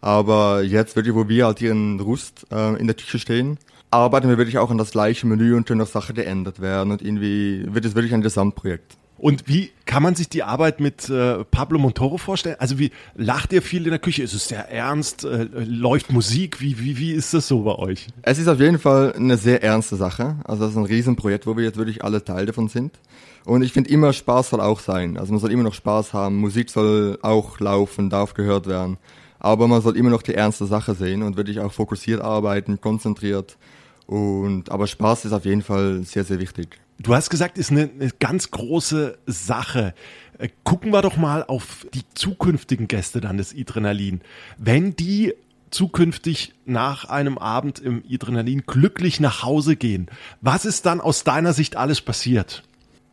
Aber 0.00 0.62
jetzt 0.62 0.94
wirklich, 0.94 1.16
wo 1.16 1.28
wir 1.28 1.46
halt 1.46 1.58
hier 1.58 1.72
in 1.72 1.98
Rust 1.98 2.46
äh, 2.52 2.78
in 2.78 2.86
der 2.86 2.94
Küche 2.94 3.18
stehen, 3.18 3.58
arbeiten 3.90 4.28
wir 4.28 4.38
wirklich 4.38 4.58
auch 4.58 4.70
an 4.70 4.78
das 4.78 4.92
gleiche 4.92 5.26
Menü 5.26 5.56
und 5.56 5.66
können 5.66 5.80
noch 5.80 5.88
Sachen 5.88 6.14
geändert 6.14 6.60
werden 6.60 6.92
und 6.92 7.02
irgendwie 7.02 7.66
wird 7.68 7.84
es 7.84 7.96
wirklich 7.96 8.14
ein 8.14 8.22
Gesamtprojekt. 8.22 8.96
Und 9.16 9.46
wie 9.46 9.70
kann 9.86 10.02
man 10.02 10.14
sich 10.16 10.28
die 10.28 10.42
Arbeit 10.42 10.80
mit 10.80 11.08
äh, 11.08 11.44
Pablo 11.44 11.78
Montoro 11.78 12.18
vorstellen? 12.18 12.56
Also 12.58 12.78
wie 12.78 12.90
lacht 13.14 13.52
ihr 13.52 13.62
viel 13.62 13.84
in 13.84 13.90
der 13.90 13.98
Küche? 13.98 14.22
Ist 14.22 14.34
es 14.34 14.48
sehr 14.48 14.70
ernst? 14.70 15.24
Äh, 15.24 15.48
läuft 15.52 16.12
Musik? 16.12 16.60
Wie, 16.60 16.80
wie, 16.80 16.98
wie 16.98 17.12
ist 17.12 17.32
das 17.32 17.46
so 17.46 17.62
bei 17.62 17.76
euch? 17.76 18.08
Es 18.22 18.38
ist 18.38 18.48
auf 18.48 18.58
jeden 18.58 18.78
Fall 18.78 19.12
eine 19.12 19.36
sehr 19.36 19.62
ernste 19.62 19.96
Sache. 19.96 20.36
Also 20.44 20.62
das 20.64 20.72
ist 20.72 20.76
ein 20.76 20.84
Riesenprojekt, 20.84 21.46
wo 21.46 21.56
wir 21.56 21.64
jetzt 21.64 21.78
wirklich 21.78 22.02
alle 22.02 22.24
Teil 22.24 22.46
davon 22.46 22.68
sind. 22.68 22.98
Und 23.44 23.62
ich 23.62 23.72
finde 23.72 23.90
immer, 23.90 24.12
Spaß 24.12 24.50
soll 24.50 24.60
auch 24.60 24.80
sein. 24.80 25.16
Also 25.16 25.32
man 25.32 25.40
soll 25.40 25.52
immer 25.52 25.62
noch 25.62 25.74
Spaß 25.74 26.12
haben. 26.12 26.36
Musik 26.36 26.70
soll 26.70 27.18
auch 27.22 27.60
laufen, 27.60 28.10
darf 28.10 28.34
gehört 28.34 28.66
werden. 28.66 28.96
Aber 29.38 29.68
man 29.68 29.82
soll 29.82 29.96
immer 29.96 30.10
noch 30.10 30.22
die 30.22 30.34
ernste 30.34 30.66
Sache 30.66 30.94
sehen 30.94 31.22
und 31.22 31.36
wirklich 31.36 31.60
auch 31.60 31.72
fokussiert 31.72 32.20
arbeiten, 32.20 32.80
konzentriert. 32.80 33.58
Und, 34.06 34.70
aber 34.70 34.86
Spaß 34.86 35.26
ist 35.26 35.32
auf 35.32 35.44
jeden 35.44 35.62
Fall 35.62 36.02
sehr, 36.02 36.24
sehr 36.24 36.40
wichtig. 36.40 36.80
Du 37.04 37.14
hast 37.14 37.28
gesagt, 37.28 37.58
ist 37.58 37.70
eine, 37.70 37.82
eine 37.82 38.10
ganz 38.18 38.50
große 38.50 39.18
Sache. 39.26 39.92
Äh, 40.38 40.48
gucken 40.64 40.90
wir 40.90 41.02
doch 41.02 41.18
mal 41.18 41.44
auf 41.44 41.86
die 41.92 42.02
zukünftigen 42.14 42.88
Gäste 42.88 43.20
dann 43.20 43.36
des 43.36 43.54
Adrenalin. 43.54 44.22
Wenn 44.56 44.96
die 44.96 45.34
zukünftig 45.70 46.54
nach 46.64 47.04
einem 47.04 47.36
Abend 47.36 47.78
im 47.78 48.02
Adrenalin 48.10 48.62
glücklich 48.66 49.20
nach 49.20 49.42
Hause 49.42 49.76
gehen, 49.76 50.06
was 50.40 50.64
ist 50.64 50.86
dann 50.86 51.02
aus 51.02 51.24
deiner 51.24 51.52
Sicht 51.52 51.76
alles 51.76 52.00
passiert? 52.00 52.62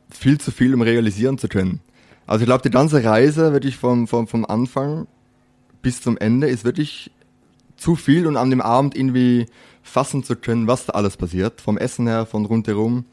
Viel 0.10 0.40
zu 0.40 0.52
viel, 0.52 0.74
um 0.74 0.82
realisieren 0.82 1.38
zu 1.38 1.50
können. 1.50 1.82
Also 2.26 2.44
ich 2.44 2.48
glaube, 2.48 2.64
die 2.64 2.70
ganze 2.70 3.04
Reise 3.04 3.52
wirklich 3.52 3.76
vom, 3.76 4.08
vom, 4.08 4.26
vom 4.26 4.46
Anfang 4.46 5.06
bis 5.82 6.02
zum 6.02 6.18
Ende 6.18 6.48
ist 6.48 6.64
wirklich 6.64 7.12
zu 7.76 7.98
viel 7.98 8.26
und 8.26 8.38
an 8.38 8.52
dem 8.52 8.62
Abend 8.62 8.96
irgendwie 8.96 9.48
fassen 9.84 10.24
zu 10.24 10.38
können, 10.38 10.68
was 10.68 10.86
da 10.86 10.94
alles 10.94 11.18
passiert. 11.18 11.60
Vom 11.60 11.78
Essen 11.78 12.08
her, 12.08 12.26
von 12.26 12.46
rundherum. 12.46 13.04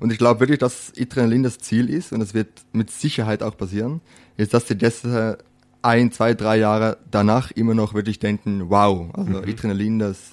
Und 0.00 0.12
ich 0.12 0.18
glaube 0.18 0.40
wirklich, 0.40 0.58
dass 0.58 0.92
Adrenalin 0.98 1.42
das 1.42 1.58
Ziel 1.58 1.88
ist 1.88 2.12
und 2.12 2.20
es 2.20 2.34
wird 2.34 2.48
mit 2.72 2.90
Sicherheit 2.90 3.42
auch 3.42 3.56
passieren, 3.56 4.00
ist, 4.36 4.52
dass 4.52 4.66
die 4.66 4.76
Gäste 4.76 5.38
ein, 5.82 6.12
zwei, 6.12 6.34
drei 6.34 6.58
Jahre 6.58 6.98
danach 7.10 7.50
immer 7.52 7.74
noch 7.74 7.94
wirklich 7.94 8.18
denken, 8.18 8.68
wow, 8.68 9.08
also 9.14 9.30
mhm. 9.30 9.36
Adrenalin, 9.36 9.98
das 9.98 10.18
ist 10.18 10.32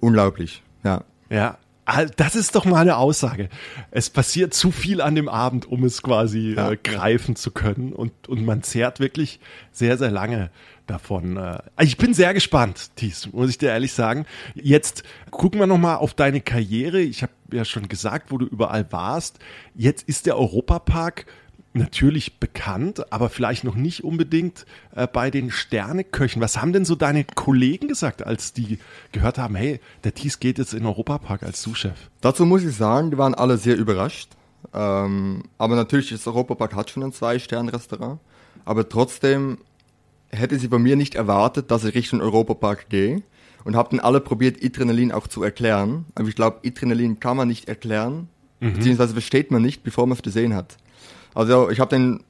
unglaublich, 0.00 0.62
ja. 0.82 1.04
Ja, 1.30 1.58
das 2.16 2.34
ist 2.34 2.54
doch 2.54 2.64
mal 2.64 2.80
eine 2.80 2.96
Aussage. 2.96 3.48
Es 3.90 4.08
passiert 4.10 4.54
zu 4.54 4.70
viel 4.70 5.00
an 5.00 5.14
dem 5.14 5.28
Abend, 5.28 5.66
um 5.66 5.84
es 5.84 6.02
quasi 6.02 6.54
ja. 6.56 6.72
äh, 6.72 6.76
greifen 6.76 7.36
zu 7.36 7.50
können. 7.50 7.92
Und, 7.92 8.28
und 8.28 8.44
man 8.44 8.62
zehrt 8.62 9.00
wirklich 9.00 9.40
sehr, 9.70 9.98
sehr 9.98 10.10
lange 10.10 10.50
davon. 10.86 11.36
Äh, 11.36 11.58
ich 11.80 11.96
bin 11.96 12.14
sehr 12.14 12.34
gespannt, 12.34 12.90
Thies, 12.96 13.32
muss 13.32 13.50
ich 13.50 13.58
dir 13.58 13.70
ehrlich 13.70 13.92
sagen. 13.92 14.26
Jetzt 14.54 15.02
gucken 15.30 15.60
wir 15.60 15.66
nochmal 15.66 15.96
auf 15.96 16.14
deine 16.14 16.40
Karriere. 16.40 17.00
Ich 17.00 17.22
habe 17.22 17.32
ja 17.52 17.64
schon 17.64 17.88
gesagt, 17.88 18.32
wo 18.32 18.38
du 18.38 18.46
überall 18.46 18.90
warst. 18.90 19.38
Jetzt 19.74 20.08
ist 20.08 20.26
der 20.26 20.38
Europapark 20.38 21.26
natürlich 21.74 22.38
bekannt, 22.38 23.12
aber 23.12 23.28
vielleicht 23.28 23.64
noch 23.64 23.74
nicht 23.74 24.04
unbedingt 24.04 24.64
äh, 24.94 25.06
bei 25.06 25.30
den 25.30 25.50
Sterneköchen. 25.50 26.40
Was 26.40 26.60
haben 26.60 26.72
denn 26.72 26.84
so 26.84 26.94
deine 26.94 27.24
Kollegen 27.24 27.88
gesagt, 27.88 28.24
als 28.24 28.52
die 28.52 28.78
gehört 29.12 29.38
haben, 29.38 29.56
hey, 29.56 29.80
der 30.04 30.14
Thies 30.14 30.38
geht 30.38 30.58
jetzt 30.58 30.72
in 30.72 30.80
den 30.80 30.86
Europapark 30.86 31.42
als 31.42 31.62
Sous-Chef? 31.62 31.98
Dazu 32.20 32.46
muss 32.46 32.62
ich 32.62 32.76
sagen, 32.76 33.10
die 33.10 33.18
waren 33.18 33.34
alle 33.34 33.58
sehr 33.58 33.76
überrascht. 33.76 34.30
Ähm, 34.72 35.42
aber 35.58 35.74
natürlich, 35.76 36.10
das 36.10 36.26
Europapark 36.26 36.74
hat 36.74 36.90
schon 36.90 37.02
ein 37.02 37.12
Zwei-Sterne-Restaurant. 37.12 38.20
Aber 38.64 38.88
trotzdem 38.88 39.58
hätte 40.30 40.58
sie 40.58 40.68
bei 40.68 40.78
mir 40.78 40.96
nicht 40.96 41.16
erwartet, 41.16 41.70
dass 41.70 41.84
ich 41.84 41.94
Richtung 41.94 42.20
Europapark 42.20 42.88
gehe 42.88 43.22
und 43.64 43.74
habe 43.76 43.90
dann 43.90 44.00
alle 44.00 44.20
probiert, 44.20 44.64
Adrenalin 44.64 45.12
auch 45.12 45.26
zu 45.26 45.42
erklären. 45.42 46.06
Aber 46.14 46.28
ich 46.28 46.36
glaube, 46.36 46.60
Adrenalin 46.64 47.18
kann 47.18 47.36
man 47.36 47.48
nicht 47.48 47.68
erklären, 47.68 48.28
mhm. 48.60 48.74
beziehungsweise 48.74 49.12
versteht 49.12 49.50
man 49.50 49.62
nicht, 49.62 49.82
bevor 49.82 50.06
man 50.06 50.16
es 50.16 50.22
gesehen 50.22 50.54
hat. 50.54 50.76
Also 51.34 51.70
ich 51.70 51.80
habe 51.80 51.90
dann 51.90 52.24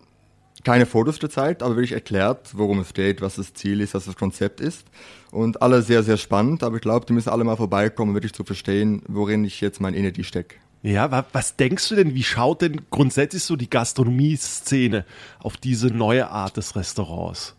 keine 0.64 0.86
Fotos 0.86 1.18
gezeigt, 1.18 1.62
aber 1.62 1.76
wirklich 1.76 1.92
erklärt, 1.92 2.52
worum 2.54 2.80
es 2.80 2.94
geht, 2.94 3.20
was 3.20 3.36
das 3.36 3.52
Ziel 3.52 3.80
ist, 3.80 3.94
was 3.94 4.06
das 4.06 4.16
Konzept 4.16 4.60
ist. 4.60 4.84
Und 5.30 5.62
alle 5.62 5.82
sehr, 5.82 6.02
sehr 6.02 6.16
spannend, 6.16 6.62
aber 6.62 6.76
ich 6.76 6.82
glaube, 6.82 7.06
die 7.06 7.12
müssen 7.12 7.28
alle 7.28 7.44
mal 7.44 7.56
vorbeikommen, 7.56 8.14
wirklich 8.14 8.32
zu 8.32 8.44
verstehen, 8.44 9.02
worin 9.06 9.44
ich 9.44 9.60
jetzt 9.60 9.80
meine 9.80 9.96
Energie 9.96 10.24
stecke. 10.24 10.56
Ja, 10.82 11.24
was 11.32 11.56
denkst 11.56 11.88
du 11.88 11.94
denn, 11.94 12.14
wie 12.14 12.22
schaut 12.22 12.62
denn 12.62 12.82
grundsätzlich 12.90 13.42
so 13.42 13.56
die 13.56 13.70
Gastronomie-Szene 13.70 15.04
auf 15.38 15.56
diese 15.56 15.88
neue 15.88 16.30
Art 16.30 16.56
des 16.56 16.76
Restaurants? 16.76 17.54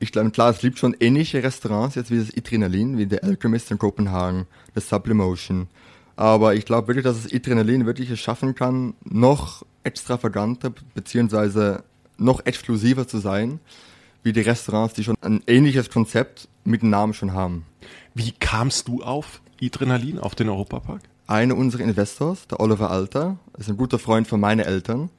Ich 0.00 0.12
glaube, 0.12 0.30
klar, 0.30 0.50
es 0.50 0.58
gibt 0.58 0.78
schon 0.78 0.96
ähnliche 1.00 1.42
Restaurants 1.42 1.94
jetzt 1.94 2.10
wie 2.10 2.18
das 2.18 2.34
Adrenalin, 2.34 2.98
wie 2.98 3.06
der 3.06 3.24
Alchemist 3.24 3.70
in 3.70 3.78
Kopenhagen, 3.78 4.46
das 4.74 4.88
Sublimotion. 4.88 5.68
Aber 6.16 6.54
ich 6.54 6.66
glaube 6.66 6.88
wirklich, 6.88 7.04
dass 7.04 7.22
das 7.22 7.32
Adrenalin 7.32 7.86
wirklich 7.86 8.10
es 8.10 8.20
schaffen 8.20 8.54
kann, 8.54 8.94
noch 9.02 9.64
extravaganter 9.82 10.72
beziehungsweise 10.94 11.84
noch 12.18 12.44
exklusiver 12.44 13.08
zu 13.08 13.18
sein, 13.18 13.60
wie 14.22 14.32
die 14.32 14.40
Restaurants, 14.40 14.94
die 14.94 15.04
schon 15.04 15.16
ein 15.22 15.42
ähnliches 15.46 15.90
Konzept 15.90 16.48
mit 16.64 16.82
dem 16.82 16.90
Namen 16.90 17.14
schon 17.14 17.32
haben. 17.32 17.64
Wie 18.14 18.32
kamst 18.32 18.88
du 18.88 19.02
auf 19.02 19.40
Adrenalin, 19.62 20.18
auf 20.18 20.34
den 20.34 20.48
Europapark? 20.48 21.02
Einer 21.26 21.56
unserer 21.56 21.82
Investors, 21.82 22.46
der 22.48 22.60
Oliver 22.60 22.90
Alter, 22.90 23.38
ist 23.56 23.70
ein 23.70 23.76
guter 23.76 23.98
Freund 23.98 24.26
von 24.26 24.40
meinen 24.40 24.60
Eltern. 24.60 25.10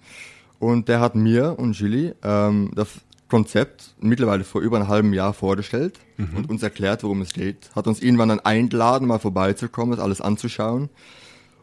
Und 0.60 0.90
der 0.90 1.00
hat 1.00 1.16
mir 1.16 1.58
und 1.58 1.74
Julie 1.74 2.16
ähm, 2.22 2.72
das 2.76 2.90
Konzept 3.30 3.96
mittlerweile 4.00 4.44
vor 4.44 4.62
über 4.62 4.78
einem 4.78 4.90
halben 4.90 5.14
Jahr 5.14 5.34
vorgestellt 5.34 6.00
mhm. 6.18 6.36
und 6.36 6.50
uns 6.50 6.62
erklärt, 6.62 7.02
worum 7.04 7.22
es 7.22 7.34
geht. 7.34 7.72
Hat 7.76 7.88
uns 7.88 8.02
irgendwann 8.02 8.30
dann 8.30 8.42
eingeladen, 8.42 9.08
mal 9.08 9.20
vorbeizukommen, 9.20 9.96
das 9.96 10.04
alles 10.04 10.22
anzuschauen 10.22 10.90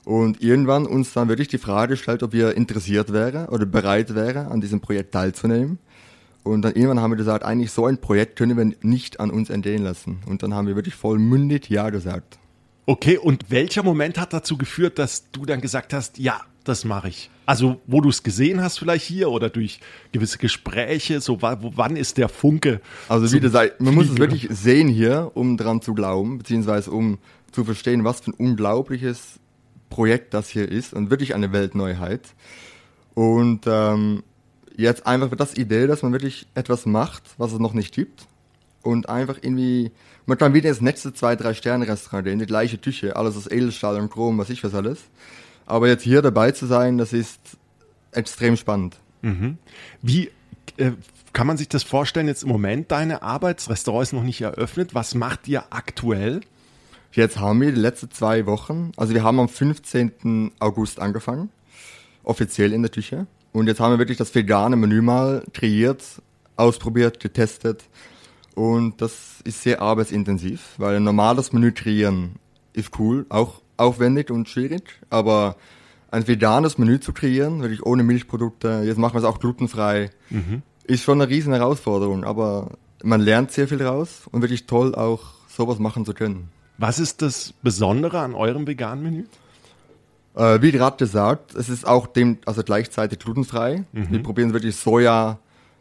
und 0.08 0.42
irgendwann 0.42 0.86
uns 0.86 1.12
dann 1.12 1.28
wirklich 1.28 1.48
die 1.48 1.58
Frage 1.58 1.92
gestellt, 1.92 2.22
ob 2.22 2.32
wir 2.32 2.56
interessiert 2.56 3.12
wäre 3.12 3.48
oder 3.50 3.66
bereit 3.66 4.14
wäre, 4.14 4.46
an 4.46 4.62
diesem 4.62 4.80
Projekt 4.80 5.12
teilzunehmen. 5.12 5.78
Und 6.44 6.62
dann 6.62 6.72
irgendwann 6.72 7.00
haben 7.00 7.10
wir 7.10 7.18
gesagt, 7.18 7.44
eigentlich 7.44 7.72
so 7.72 7.84
ein 7.84 7.98
Projekt 7.98 8.36
können 8.36 8.56
wir 8.56 8.74
nicht 8.80 9.20
an 9.20 9.30
uns 9.30 9.50
entgehen 9.50 9.84
lassen. 9.84 10.20
Und 10.24 10.42
dann 10.42 10.54
haben 10.54 10.66
wir 10.66 10.76
wirklich 10.76 10.94
vollmündig 10.94 11.68
Ja 11.68 11.90
gesagt. 11.90 12.38
Okay, 12.86 13.18
und 13.18 13.50
welcher 13.50 13.82
Moment 13.82 14.16
hat 14.16 14.32
dazu 14.32 14.56
geführt, 14.56 14.98
dass 14.98 15.30
du 15.30 15.44
dann 15.44 15.60
gesagt 15.60 15.92
hast, 15.92 16.16
ja, 16.16 16.40
das 16.64 16.86
mache 16.86 17.10
ich? 17.10 17.28
Also, 17.44 17.78
wo 17.86 18.00
du 18.00 18.08
es 18.08 18.22
gesehen 18.22 18.62
hast, 18.62 18.78
vielleicht 18.78 19.04
hier 19.04 19.30
oder 19.30 19.50
durch 19.50 19.78
gewisse 20.12 20.38
Gespräche, 20.38 21.20
so 21.20 21.42
wann 21.42 21.96
ist 21.96 22.16
der 22.16 22.30
Funke? 22.30 22.80
Also 23.10 23.30
wie 23.30 23.40
gesagt, 23.40 23.82
man 23.82 23.94
muss 23.94 24.08
es 24.08 24.16
wirklich 24.16 24.48
sehen 24.50 24.88
hier, 24.88 25.32
um 25.34 25.58
dran 25.58 25.82
zu 25.82 25.92
glauben, 25.92 26.38
beziehungsweise 26.38 26.90
um 26.90 27.18
zu 27.52 27.62
verstehen, 27.64 28.04
was 28.04 28.20
für 28.20 28.30
ein 28.30 28.34
unglaubliches 28.34 29.38
Projekt 29.90 30.34
das 30.34 30.48
hier 30.48 30.70
ist 30.70 30.92
und 30.92 31.10
wirklich 31.10 31.34
eine 31.34 31.52
Weltneuheit. 31.52 32.22
Und 33.14 33.62
ähm, 33.66 34.22
jetzt 34.76 35.06
einfach 35.06 35.34
das 35.36 35.56
Idee, 35.56 35.86
dass 35.86 36.02
man 36.02 36.12
wirklich 36.12 36.46
etwas 36.54 36.86
macht, 36.86 37.22
was 37.36 37.52
es 37.52 37.58
noch 37.58 37.74
nicht 37.74 37.92
gibt 37.92 38.26
und 38.82 39.08
einfach 39.08 39.38
irgendwie, 39.40 39.90
man 40.26 40.38
kann 40.38 40.54
wieder 40.54 40.68
ins 40.68 40.80
nächste 40.80 41.12
zwei, 41.12 41.36
drei 41.36 41.54
Sterne 41.54 41.88
Restaurant 41.88 42.24
gehen, 42.26 42.38
die 42.38 42.46
gleiche 42.46 42.78
Küche, 42.78 43.16
alles 43.16 43.36
aus 43.36 43.50
Edelstahl 43.50 43.98
und 43.98 44.10
Chrom, 44.10 44.38
was 44.38 44.50
ich 44.50 44.62
was 44.62 44.74
alles. 44.74 45.00
Aber 45.66 45.88
jetzt 45.88 46.02
hier 46.04 46.22
dabei 46.22 46.52
zu 46.52 46.66
sein, 46.66 46.96
das 46.96 47.12
ist 47.12 47.40
extrem 48.12 48.56
spannend. 48.56 48.96
Wie 50.00 50.30
äh, 50.76 50.92
kann 51.32 51.46
man 51.46 51.56
sich 51.56 51.68
das 51.68 51.82
vorstellen, 51.82 52.28
jetzt 52.28 52.42
im 52.42 52.48
Moment 52.48 52.90
deine 52.90 53.22
Arbeit? 53.22 53.58
Das 53.58 53.68
Restaurant 53.68 54.04
ist 54.04 54.12
noch 54.12 54.22
nicht 54.22 54.40
eröffnet. 54.40 54.94
Was 54.94 55.14
macht 55.14 55.48
ihr 55.48 55.64
aktuell? 55.70 56.40
Jetzt 57.12 57.38
haben 57.38 57.60
wir 57.60 57.72
die 57.72 57.80
letzten 57.80 58.10
zwei 58.10 58.44
Wochen, 58.46 58.92
also 58.96 59.14
wir 59.14 59.22
haben 59.22 59.40
am 59.40 59.48
15. 59.48 60.52
August 60.58 61.00
angefangen, 61.00 61.48
offiziell 62.22 62.72
in 62.72 62.82
der 62.82 62.90
Küche. 62.90 63.26
Und 63.52 63.66
jetzt 63.66 63.80
haben 63.80 63.92
wir 63.92 63.98
wirklich 63.98 64.18
das 64.18 64.34
vegane 64.34 64.76
Menü 64.76 65.00
mal 65.00 65.42
kreiert, 65.54 66.04
ausprobiert, 66.56 67.18
getestet. 67.18 67.84
Und 68.54 69.00
das 69.00 69.40
ist 69.44 69.62
sehr 69.62 69.80
arbeitsintensiv, 69.80 70.74
weil 70.76 70.96
ein 70.96 71.04
normales 71.04 71.52
Menü 71.52 71.72
kreieren 71.72 72.36
ist 72.74 72.98
cool, 72.98 73.24
auch 73.30 73.62
aufwendig 73.78 74.30
und 74.30 74.48
schwierig. 74.48 75.00
Aber 75.08 75.56
ein 76.10 76.28
veganes 76.28 76.76
Menü 76.76 77.00
zu 77.00 77.12
kreieren, 77.12 77.62
wirklich 77.62 77.84
ohne 77.84 78.02
Milchprodukte, 78.02 78.82
jetzt 78.84 78.98
machen 78.98 79.14
wir 79.14 79.20
es 79.20 79.24
auch 79.24 79.40
glutenfrei, 79.40 80.10
ist 80.84 81.04
schon 81.04 81.20
eine 81.20 81.30
riesen 81.30 81.54
Herausforderung. 81.54 82.24
Aber 82.24 82.72
man 83.02 83.20
lernt 83.20 83.50
sehr 83.52 83.66
viel 83.66 83.82
raus 83.82 84.22
und 84.30 84.42
wirklich 84.42 84.66
toll 84.66 84.94
auch 84.94 85.22
sowas 85.48 85.78
machen 85.78 86.04
zu 86.04 86.12
können. 86.12 86.50
Was 86.78 86.98
ist 86.98 87.22
das 87.22 87.52
Besondere 87.62 88.20
an 88.20 88.34
eurem 88.34 88.66
veganen 88.66 89.02
Menü? 89.02 89.24
Äh, 90.34 90.62
wie 90.62 90.70
gerade 90.70 90.96
gesagt, 90.96 91.54
es 91.54 91.68
ist 91.68 91.86
auch 91.86 92.06
dem, 92.06 92.38
also 92.46 92.62
gleichzeitig 92.62 93.18
glutenfrei. 93.18 93.84
Wir 93.92 94.22
probieren 94.22 94.52
wirklich 94.52 94.76
Soja, 94.76 95.38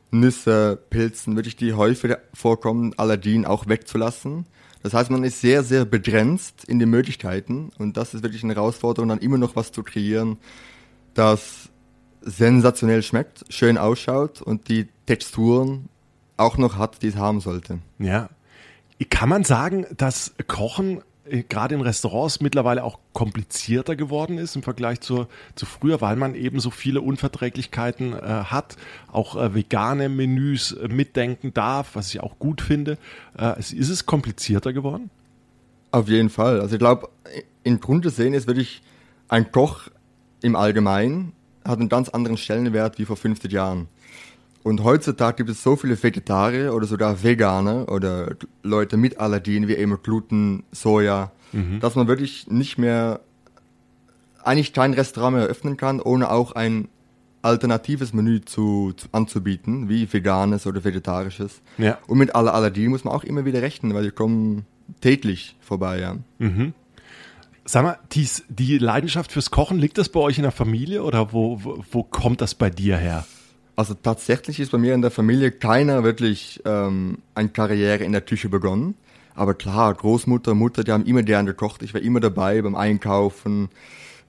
Nüsse, 0.09 0.79
Pilzen, 0.89 1.35
wirklich 1.35 1.55
die 1.55 1.73
häufig 1.73 2.15
vorkommen, 2.33 2.93
Allergien 2.97 3.45
auch 3.45 3.67
wegzulassen. 3.67 4.45
Das 4.83 4.93
heißt, 4.93 5.11
man 5.11 5.23
ist 5.23 5.41
sehr, 5.41 5.63
sehr 5.63 5.85
begrenzt 5.85 6.63
in 6.65 6.79
den 6.79 6.89
Möglichkeiten 6.89 7.71
und 7.77 7.97
das 7.97 8.13
ist 8.13 8.23
wirklich 8.23 8.43
eine 8.43 8.55
Herausforderung, 8.55 9.09
dann 9.09 9.19
immer 9.19 9.37
noch 9.37 9.55
was 9.55 9.71
zu 9.71 9.83
kreieren, 9.83 10.37
das 11.13 11.69
sensationell 12.21 13.03
schmeckt, 13.03 13.45
schön 13.49 13.77
ausschaut 13.77 14.41
und 14.41 14.69
die 14.69 14.87
Texturen 15.05 15.89
auch 16.37 16.57
noch 16.57 16.77
hat, 16.77 17.01
die 17.01 17.07
es 17.07 17.15
haben 17.15 17.41
sollte. 17.41 17.79
Ja. 17.99 18.29
Kann 19.09 19.29
man 19.29 19.43
sagen, 19.43 19.85
dass 19.95 20.33
Kochen 20.47 21.01
äh, 21.25 21.43
gerade 21.43 21.75
in 21.75 21.81
Restaurants 21.81 22.41
mittlerweile 22.41 22.83
auch 22.83 22.99
komplizierter 23.13 23.95
geworden 23.95 24.37
ist 24.37 24.55
im 24.55 24.63
Vergleich 24.63 25.01
zu, 25.01 25.27
zu 25.55 25.65
früher, 25.65 26.01
weil 26.01 26.15
man 26.15 26.35
eben 26.35 26.59
so 26.59 26.69
viele 26.69 27.01
Unverträglichkeiten 27.01 28.13
äh, 28.13 28.19
hat, 28.19 28.75
auch 29.11 29.35
äh, 29.35 29.53
vegane 29.53 30.09
Menüs 30.09 30.71
äh, 30.71 30.87
mitdenken 30.87 31.53
darf, 31.53 31.95
was 31.95 32.13
ich 32.13 32.21
auch 32.21 32.39
gut 32.39 32.61
finde. 32.61 32.97
Äh, 33.37 33.59
ist 33.59 33.89
es 33.89 34.05
komplizierter 34.05 34.73
geworden? 34.73 35.09
Auf 35.91 36.09
jeden 36.09 36.29
Fall. 36.29 36.59
Also 36.59 36.75
ich 36.75 36.79
glaube, 36.79 37.09
in 37.63 37.79
Grund 37.79 38.05
des 38.05 38.15
Sehen 38.15 38.33
ist 38.33 38.47
wirklich 38.47 38.81
ein 39.29 39.51
Koch 39.51 39.89
im 40.41 40.55
Allgemeinen 40.55 41.33
hat 41.67 41.79
einen 41.79 41.89
ganz 41.89 42.09
anderen 42.09 42.37
Stellenwert 42.37 42.97
wie 42.97 43.05
vor 43.05 43.17
50 43.17 43.51
Jahren. 43.51 43.87
Und 44.67 44.83
heutzutage 44.83 45.37
gibt 45.37 45.49
es 45.49 45.63
so 45.63 45.77
viele 45.77 46.01
Vegetarier 46.03 46.73
oder 46.73 46.85
sogar 46.87 47.23
Veganer 47.23 47.89
oder 47.89 48.35
Leute 48.63 48.97
mit 48.97 49.17
Allergien 49.17 49.69
wie 49.69 49.75
eben 49.75 49.97
Gluten, 50.03 50.63
Soja, 50.73 51.31
dass 51.79 51.95
man 51.95 52.09
wirklich 52.09 52.47
nicht 52.47 52.77
mehr, 52.77 53.21
eigentlich 54.43 54.73
kein 54.73 54.93
Restaurant 54.93 55.37
mehr 55.37 55.45
eröffnen 55.45 55.77
kann, 55.77 56.01
ohne 56.01 56.29
auch 56.29 56.51
ein 56.51 56.89
alternatives 57.43 58.11
Menü 58.11 58.41
zu, 58.41 58.91
zu 58.97 59.07
anzubieten, 59.13 59.87
wie 59.87 60.11
veganes 60.11 60.67
oder 60.67 60.83
vegetarisches. 60.83 61.61
Ja. 61.77 61.97
Und 62.05 62.17
mit 62.17 62.35
aller 62.35 62.53
Allergie 62.53 62.89
muss 62.89 63.05
man 63.05 63.13
auch 63.13 63.23
immer 63.23 63.45
wieder 63.45 63.61
rechnen, 63.61 63.93
weil 63.93 64.03
die 64.03 64.11
kommen 64.11 64.65
täglich 64.99 65.55
vorbei, 65.61 66.01
ja. 66.01 66.17
Sag 67.63 67.83
mal, 67.83 67.99
dies, 68.11 68.43
die 68.49 68.79
Leidenschaft 68.79 69.31
fürs 69.31 69.49
Kochen, 69.49 69.79
liegt 69.79 69.97
das 69.97 70.09
bei 70.09 70.19
euch 70.19 70.37
in 70.37 70.43
der 70.43 70.51
Familie 70.51 71.03
oder 71.03 71.31
wo, 71.31 71.63
wo, 71.63 71.85
wo 71.89 72.03
kommt 72.03 72.41
das 72.41 72.53
bei 72.53 72.69
dir 72.69 72.97
her? 72.97 73.25
Also 73.77 73.93
tatsächlich 73.93 74.59
ist 74.59 74.71
bei 74.71 74.79
mir 74.79 74.95
in 74.95 75.03
der 75.03 75.11
Familie 75.11 75.51
keiner 75.51 76.03
wirklich 76.03 76.59
ähm, 76.65 77.19
eine 77.35 77.49
Karriere 77.49 78.03
in 78.03 78.11
der 78.11 78.21
Küche 78.21 78.49
begonnen. 78.49 78.95
Aber 79.35 79.53
klar, 79.53 79.93
Großmutter, 79.93 80.55
Mutter, 80.55 80.83
die 80.83 80.91
haben 80.91 81.05
immer 81.05 81.21
gern 81.21 81.45
gekocht. 81.45 81.83
Ich 81.83 81.93
war 81.93 82.01
immer 82.01 82.19
dabei 82.19 82.59
beim 82.63 82.75
Einkaufen, 82.75 83.69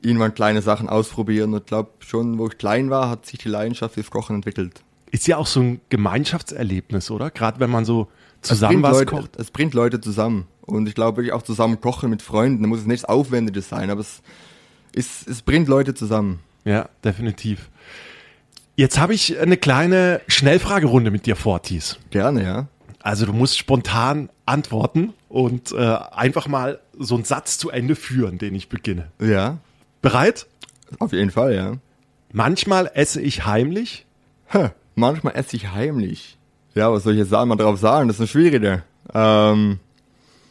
irgendwann 0.03 0.35
kleine 0.35 0.61
Sachen 0.61 0.91
ausprobieren. 0.91 1.55
Und 1.55 1.67
glaube 1.67 1.93
schon, 2.01 2.39
wo 2.39 2.49
ich 2.49 2.59
klein 2.59 2.91
war, 2.91 3.09
hat 3.09 3.25
sich 3.25 3.39
die 3.39 3.49
Leidenschaft 3.49 3.95
fürs 3.95 4.11
Kochen 4.11 4.37
entwickelt. 4.37 4.83
Ist 5.11 5.27
ja 5.27 5.39
auch 5.39 5.47
so 5.47 5.61
ein 5.61 5.81
Gemeinschaftserlebnis, 5.89 7.11
oder? 7.11 7.31
Gerade 7.31 7.59
wenn 7.59 7.71
man 7.71 7.87
so 7.87 8.09
zusammen 8.43 8.83
was 8.83 8.99
Leute, 8.99 9.07
kocht. 9.07 9.37
Es 9.37 9.51
bringt 9.51 9.73
Leute 9.73 9.99
zusammen. 10.03 10.47
Und 10.61 10.87
ich 10.87 10.95
glaube 10.95 11.17
wirklich 11.17 11.33
auch 11.33 11.41
zusammen 11.41 11.81
kochen 11.81 12.11
mit 12.11 12.21
Freunden. 12.21 12.63
Da 12.63 12.69
muss 12.69 12.81
es 12.81 12.87
nichts 12.87 13.07
Aufwendiges 13.07 13.71
sein, 13.71 13.89
aber 13.89 14.03
es, 14.03 14.21
es, 14.95 15.27
es 15.27 15.41
bringt 15.41 15.69
Leute 15.69 15.95
zusammen. 15.95 16.41
Ja, 16.67 16.91
definitiv. 17.03 17.71
Jetzt 18.79 18.97
habe 19.01 19.13
ich 19.13 19.37
eine 19.41 19.57
kleine 19.57 20.21
Schnellfragerunde 20.29 21.11
mit 21.11 21.27
dir 21.27 21.35
vor, 21.35 21.61
Thies. 21.61 21.99
Gerne, 22.11 22.45
ja. 22.45 22.69
Also 23.03 23.27
du 23.27 23.33
musst 23.33 23.59
spontan 23.59 24.29
antworten 24.47 25.15
und 25.29 25.73
äh, 25.73 25.97
einfach 26.13 26.47
mal 26.47 26.79
so 26.97 27.17
einen 27.17 27.25
Satz 27.25 27.59
zu 27.59 27.71
Ende 27.71 27.97
führen, 27.97 28.39
den 28.39 28.55
ich 28.55 28.69
beginne. 28.69 29.11
Ja, 29.21 29.59
Bereit? 30.01 30.47
auf 31.01 31.13
jeden 31.13 31.33
Fall, 31.33 31.57
ja. 31.57 31.73
Manchmal 32.31 32.89
esse 32.95 33.21
ich 33.21 33.47
heimlich. 33.47 34.07
Hä, 34.47 34.69
manchmal 34.95 35.35
esse 35.35 35.57
ich 35.57 35.73
heimlich. 35.73 36.39
Ja, 36.77 36.93
was 36.93 37.03
soll 37.03 37.15
ich 37.15 37.19
jetzt 37.19 37.33
mal 37.33 37.57
drauf 37.57 37.81
sagen? 37.81 38.07
Das 38.07 38.19
ist 38.19 38.21
eine 38.21 38.29
schwierige. 38.29 38.85
Ähm, 39.13 39.81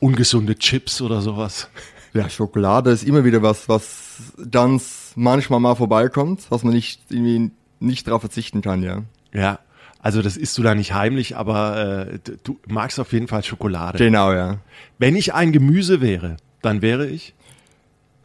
Ungesunde 0.01 0.57
Chips 0.57 1.01
oder 1.01 1.21
sowas. 1.21 1.69
ja, 2.13 2.29
Schokolade 2.29 2.91
ist 2.91 3.05
immer 3.05 3.23
wieder 3.23 3.41
was, 3.41 3.69
was 3.69 4.33
ganz 4.51 5.13
manchmal 5.15 5.61
mal 5.61 5.75
vorbeikommt, 5.75 6.41
was 6.49 6.63
man 6.63 6.73
nicht 6.73 7.03
irgendwie 7.09 7.51
nicht 7.79 8.07
drauf 8.07 8.21
verzichten 8.21 8.61
kann, 8.61 8.83
ja. 8.83 9.03
Ja, 9.33 9.59
also 9.99 10.21
das 10.21 10.37
isst 10.37 10.57
du 10.57 10.63
da 10.63 10.75
nicht 10.75 10.93
heimlich, 10.93 11.35
aber 11.35 12.07
äh, 12.07 12.19
du 12.43 12.59
magst 12.67 12.99
auf 12.99 13.11
jeden 13.13 13.27
Fall 13.27 13.43
Schokolade. 13.43 13.97
Genau, 13.97 14.31
ja. 14.31 14.59
Wenn 14.99 15.15
ich 15.15 15.33
ein 15.33 15.51
Gemüse 15.51 16.01
wäre, 16.01 16.37
dann 16.61 16.81
wäre 16.81 17.07
ich. 17.07 17.33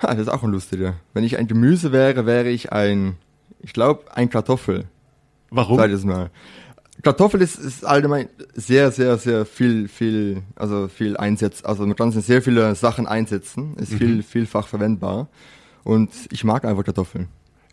Ha, 0.02 0.08
das 0.08 0.22
ist 0.22 0.28
auch 0.28 0.42
ein 0.42 0.50
lustiger. 0.50 0.94
Wenn 1.14 1.24
ich 1.24 1.38
ein 1.38 1.46
Gemüse 1.48 1.92
wäre, 1.92 2.26
wäre 2.26 2.48
ich 2.48 2.72
ein, 2.72 3.16
ich 3.60 3.72
glaube, 3.72 4.14
ein 4.14 4.30
Kartoffel. 4.30 4.84
Warum? 5.50 5.76
Zweites 5.76 6.04
Mal. 6.04 6.30
Kartoffel 7.02 7.40
ist, 7.40 7.58
ist 7.58 7.84
allgemein 7.84 8.28
sehr, 8.54 8.92
sehr, 8.92 9.16
sehr 9.16 9.46
viel, 9.46 9.88
viel, 9.88 10.42
also 10.56 10.88
viel 10.88 11.16
einsetzt. 11.16 11.64
Also 11.64 11.86
man 11.86 11.96
kann 11.96 12.10
es 12.10 12.16
in 12.16 12.22
sehr 12.22 12.42
viele 12.42 12.74
Sachen 12.74 13.06
einsetzen. 13.06 13.76
Ist 13.76 13.94
viel, 13.94 14.22
vielfach 14.22 14.68
verwendbar. 14.68 15.28
Und 15.84 16.10
ich 16.30 16.44
mag 16.44 16.64
einfach 16.64 16.84
Kartoffeln. 16.84 17.28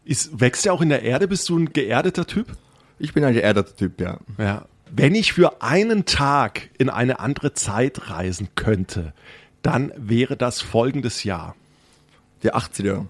Ist, 0.06 0.40
wächst 0.40 0.66
ja 0.66 0.72
auch 0.72 0.82
in 0.82 0.90
der 0.90 1.04
Erde? 1.04 1.28
Bist 1.28 1.48
du 1.50 1.58
ein 1.58 1.72
geerdeter 1.72 2.26
Typ? 2.26 2.48
Ich 2.98 3.14
bin 3.14 3.24
ein 3.24 3.34
geerdeter 3.34 3.76
Typ, 3.76 4.02
ja. 4.02 4.20
Ja. 4.38 4.66
Wenn 4.92 5.14
ich 5.14 5.34
für 5.34 5.62
einen 5.62 6.06
Tag 6.06 6.70
in 6.78 6.90
eine 6.90 7.20
andere 7.20 7.54
Zeit 7.54 8.10
reisen 8.10 8.50
könnte, 8.56 9.14
dann 9.62 9.92
wäre 9.96 10.36
das 10.36 10.62
folgendes 10.62 11.24
Jahr. 11.24 11.56
Der 12.44 12.58
80er. 12.58 13.06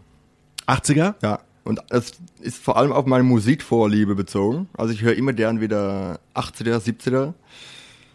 80er? 0.68 1.16
Ja. 1.22 1.40
Und 1.64 1.82
es 1.90 2.14
ist 2.40 2.58
vor 2.58 2.78
allem 2.78 2.92
auf 2.92 3.06
meine 3.06 3.24
Musikvorliebe 3.24 4.16
bezogen. 4.16 4.70
Also 4.74 4.94
ich 4.94 5.02
höre 5.02 5.14
immer 5.14 5.34
gern 5.34 5.62
wieder 5.62 6.20
80er, 6.34 6.80
70er. 6.80 7.34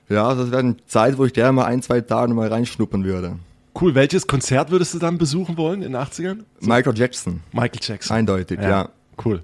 Ja, 0.09 0.35
das 0.35 0.50
wäre 0.50 0.61
eine 0.61 0.76
Zeit, 0.87 1.19
wo 1.19 1.25
ich 1.25 1.33
gerne 1.33 1.52
mal 1.52 1.64
ein, 1.64 1.83
zwei 1.83 2.00
Tage 2.00 2.35
mal 2.35 2.49
reinschnuppern 2.49 3.04
würde. 3.04 3.38
Cool. 3.78 3.95
Welches 3.95 4.26
Konzert 4.26 4.71
würdest 4.71 4.95
du 4.95 4.99
dann 4.99 5.19
besuchen 5.19 5.57
wollen 5.57 5.83
in 5.83 5.93
den 5.93 6.00
80ern? 6.00 6.45
Michael 6.61 6.97
Jackson. 6.97 7.40
Michael 7.52 7.81
Jackson. 7.83 8.16
Eindeutig, 8.16 8.61
ja. 8.61 8.90
Cool. 9.25 9.43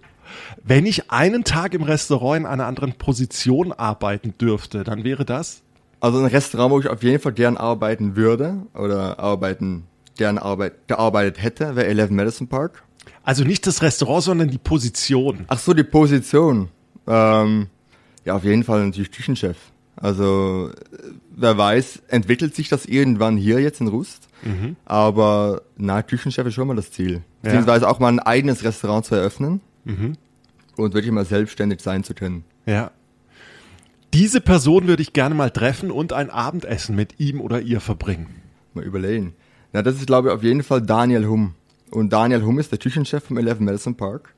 Wenn 0.62 0.86
ich 0.86 1.10
einen 1.10 1.44
Tag 1.44 1.74
im 1.74 1.82
Restaurant 1.82 2.40
in 2.40 2.46
einer 2.46 2.66
anderen 2.66 2.92
Position 2.92 3.72
arbeiten 3.72 4.34
dürfte, 4.38 4.84
dann 4.84 5.04
wäre 5.04 5.24
das? 5.24 5.62
Also 6.00 6.18
ein 6.18 6.26
Restaurant, 6.26 6.70
wo 6.70 6.80
ich 6.80 6.88
auf 6.88 7.02
jeden 7.02 7.20
Fall 7.20 7.32
gern 7.32 7.56
arbeiten 7.56 8.16
würde 8.16 8.66
oder 8.74 9.18
arbeiten, 9.18 9.84
gern 10.16 10.38
arbeit, 10.38 10.88
gearbeitet 10.88 11.42
hätte, 11.42 11.76
wäre 11.76 11.86
11 11.86 12.10
Madison 12.10 12.48
Park. 12.48 12.84
Also 13.22 13.44
nicht 13.44 13.66
das 13.66 13.82
Restaurant, 13.82 14.22
sondern 14.22 14.48
die 14.48 14.58
Position. 14.58 15.44
Ach 15.48 15.58
so, 15.58 15.74
die 15.74 15.84
Position. 15.84 16.68
Ähm, 17.06 17.66
ja, 18.24 18.34
auf 18.34 18.44
jeden 18.44 18.64
Fall 18.64 18.84
natürlich 18.86 19.10
Küchenchef. 19.10 19.56
Also 20.00 20.70
wer 21.30 21.56
weiß, 21.56 22.02
entwickelt 22.08 22.54
sich 22.54 22.68
das 22.68 22.86
irgendwann 22.86 23.36
hier 23.36 23.60
jetzt 23.60 23.80
in 23.80 23.88
Rust. 23.88 24.28
Mhm. 24.42 24.76
Aber 24.86 25.62
na, 25.76 26.02
Küchenchef 26.02 26.46
ist 26.46 26.54
schon 26.54 26.68
mal 26.68 26.76
das 26.76 26.90
Ziel. 26.90 27.22
Beziehungsweise 27.42 27.88
auch 27.88 27.98
mal 27.98 28.08
ein 28.08 28.18
eigenes 28.18 28.64
Restaurant 28.64 29.04
zu 29.04 29.14
eröffnen 29.14 29.60
mhm. 29.84 30.16
und 30.76 30.94
wirklich 30.94 31.12
mal 31.12 31.26
selbstständig 31.26 31.80
sein 31.80 32.02
zu 32.02 32.14
können. 32.14 32.44
Ja. 32.66 32.90
Diese 34.14 34.40
Person 34.40 34.88
würde 34.88 35.02
ich 35.02 35.12
gerne 35.12 35.34
mal 35.34 35.50
treffen 35.50 35.90
und 35.90 36.12
ein 36.12 36.30
Abendessen 36.30 36.96
mit 36.96 37.20
ihm 37.20 37.40
oder 37.40 37.60
ihr 37.60 37.80
verbringen. 37.80 38.28
Mal 38.74 38.84
überlegen. 38.84 39.34
Na, 39.72 39.82
das 39.82 39.96
ist, 39.96 40.06
glaube 40.06 40.28
ich, 40.28 40.34
auf 40.34 40.42
jeden 40.42 40.62
Fall 40.62 40.82
Daniel 40.82 41.26
Humm. 41.26 41.54
Und 41.90 42.12
Daniel 42.12 42.42
Humm 42.42 42.58
ist 42.58 42.72
der 42.72 42.78
Küchenchef 42.78 43.24
vom 43.24 43.36
11 43.36 43.60
Melson 43.60 43.96
Park. 43.96 44.34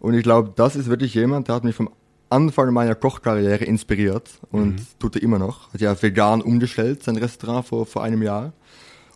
Und 0.00 0.14
ich 0.14 0.22
glaube, 0.22 0.52
das 0.54 0.76
ist 0.76 0.88
wirklich 0.88 1.14
jemand, 1.14 1.48
der 1.48 1.54
hat 1.54 1.64
mich 1.64 1.74
vom 1.74 1.90
Anfang 2.30 2.72
meiner 2.72 2.94
Kochkarriere 2.94 3.64
inspiriert 3.64 4.30
und 4.50 4.76
mhm. 4.76 4.86
tut 4.98 5.16
er 5.16 5.22
immer 5.22 5.38
noch. 5.38 5.72
Hat 5.72 5.80
ja 5.80 6.00
vegan 6.00 6.42
umgestellt, 6.42 7.02
sein 7.02 7.16
Restaurant 7.16 7.66
vor, 7.66 7.86
vor 7.86 8.02
einem 8.02 8.22
Jahr. 8.22 8.52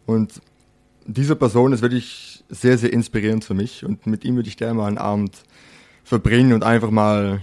Und 0.07 0.41
diese 1.07 1.37
Person 1.37 1.73
ist 1.73 1.83
wirklich 1.83 2.45
sehr, 2.49 2.79
sehr 2.79 2.93
inspirierend 2.93 3.45
für 3.45 3.55
mich. 3.55 3.85
Und 3.85 4.07
mit 4.07 4.25
ihm 4.25 4.37
würde 4.37 4.49
ich 4.49 4.57
gerne 4.57 4.75
mal 4.75 4.87
einen 4.87 4.99
Abend 4.99 5.43
verbringen 6.05 6.53
und 6.53 6.65
einfach 6.65 6.91
mal 6.91 7.43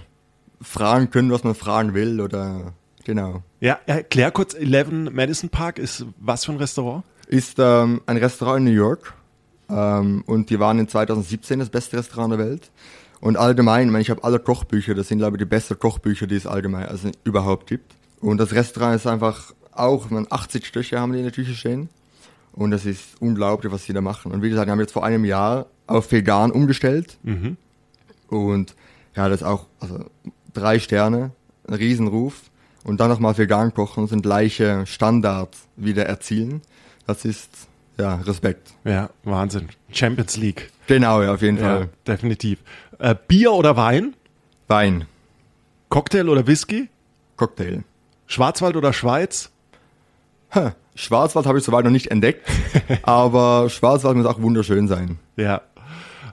fragen 0.60 1.10
können, 1.10 1.30
was 1.30 1.44
man 1.44 1.54
fragen 1.54 1.94
will 1.94 2.20
oder 2.20 2.72
genau. 3.04 3.42
Ja, 3.60 3.78
erklär 3.86 4.30
kurz, 4.30 4.54
11 4.54 5.12
Madison 5.12 5.50
Park 5.50 5.78
ist 5.78 6.06
was 6.18 6.44
für 6.44 6.52
ein 6.52 6.58
Restaurant? 6.58 7.04
Ist 7.28 7.58
ähm, 7.58 8.00
ein 8.06 8.16
Restaurant 8.16 8.58
in 8.58 8.64
New 8.64 8.70
York 8.78 9.14
ähm, 9.68 10.22
und 10.26 10.50
die 10.50 10.58
waren 10.58 10.78
in 10.78 10.88
2017 10.88 11.58
das 11.58 11.70
beste 11.70 11.98
Restaurant 11.98 12.32
der 12.32 12.38
Welt. 12.38 12.70
Und 13.26 13.36
allgemein, 13.36 13.88
ich, 13.88 13.92
meine, 13.92 14.02
ich 14.02 14.10
habe 14.10 14.22
alle 14.22 14.38
Kochbücher, 14.38 14.94
das 14.94 15.08
sind 15.08 15.18
glaube 15.18 15.36
ich 15.36 15.40
die 15.40 15.46
besten 15.46 15.76
Kochbücher, 15.76 16.28
die 16.28 16.36
es 16.36 16.46
allgemein 16.46 16.86
also 16.86 17.10
überhaupt 17.24 17.66
gibt. 17.66 17.96
Und 18.20 18.38
das 18.38 18.52
Restaurant 18.52 18.94
ist 18.94 19.04
einfach 19.08 19.52
auch, 19.72 20.10
man 20.10 20.28
80 20.30 20.64
Stöche 20.64 21.00
haben 21.00 21.10
die 21.12 21.18
in 21.18 21.24
der 21.24 21.32
Küche 21.32 21.54
stehen. 21.54 21.88
Und 22.52 22.70
das 22.70 22.86
ist 22.86 23.02
unglaublich, 23.18 23.72
was 23.72 23.84
sie 23.84 23.92
da 23.92 24.00
machen. 24.00 24.30
Und 24.30 24.42
wie 24.42 24.48
gesagt, 24.48 24.68
die 24.68 24.70
haben 24.70 24.78
jetzt 24.78 24.92
vor 24.92 25.04
einem 25.04 25.24
Jahr 25.24 25.66
auf 25.88 26.12
vegan 26.12 26.52
umgestellt. 26.52 27.18
Mhm. 27.24 27.56
Und 28.28 28.76
ja, 29.16 29.28
das 29.28 29.40
ist 29.40 29.46
auch, 29.46 29.66
also 29.80 30.04
drei 30.54 30.78
Sterne, 30.78 31.32
ein 31.66 31.74
Riesenruf. 31.74 32.42
Und 32.84 33.00
dann 33.00 33.10
nochmal 33.10 33.36
vegan 33.36 33.74
kochen 33.74 34.04
und 34.04 34.12
den 34.12 34.22
gleichen 34.22 34.86
Standard 34.86 35.48
wieder 35.74 36.06
erzielen. 36.06 36.62
Das 37.08 37.24
ist, 37.24 37.50
ja, 37.98 38.14
Respekt. 38.14 38.72
Ja, 38.84 39.10
Wahnsinn. 39.24 39.68
Champions 39.90 40.36
League. 40.36 40.70
Genau, 40.86 41.22
ja, 41.22 41.34
auf 41.34 41.42
jeden 41.42 41.58
ja, 41.58 41.62
Fall. 41.62 41.88
Definitiv. 42.06 42.60
Äh, 42.98 43.14
Bier 43.26 43.52
oder 43.52 43.76
Wein? 43.76 44.14
Wein. 44.68 45.06
Cocktail 45.88 46.28
oder 46.28 46.46
Whisky? 46.46 46.88
Cocktail. 47.36 47.84
Schwarzwald 48.26 48.76
oder 48.76 48.92
Schweiz? 48.92 49.50
Ha, 50.54 50.74
Schwarzwald 50.94 51.46
habe 51.46 51.58
ich 51.58 51.64
soweit 51.64 51.84
noch 51.84 51.90
nicht 51.90 52.10
entdeckt, 52.10 52.48
aber 53.02 53.68
Schwarzwald 53.68 54.16
muss 54.16 54.26
auch 54.26 54.40
wunderschön 54.40 54.88
sein. 54.88 55.18
Ja. 55.36 55.62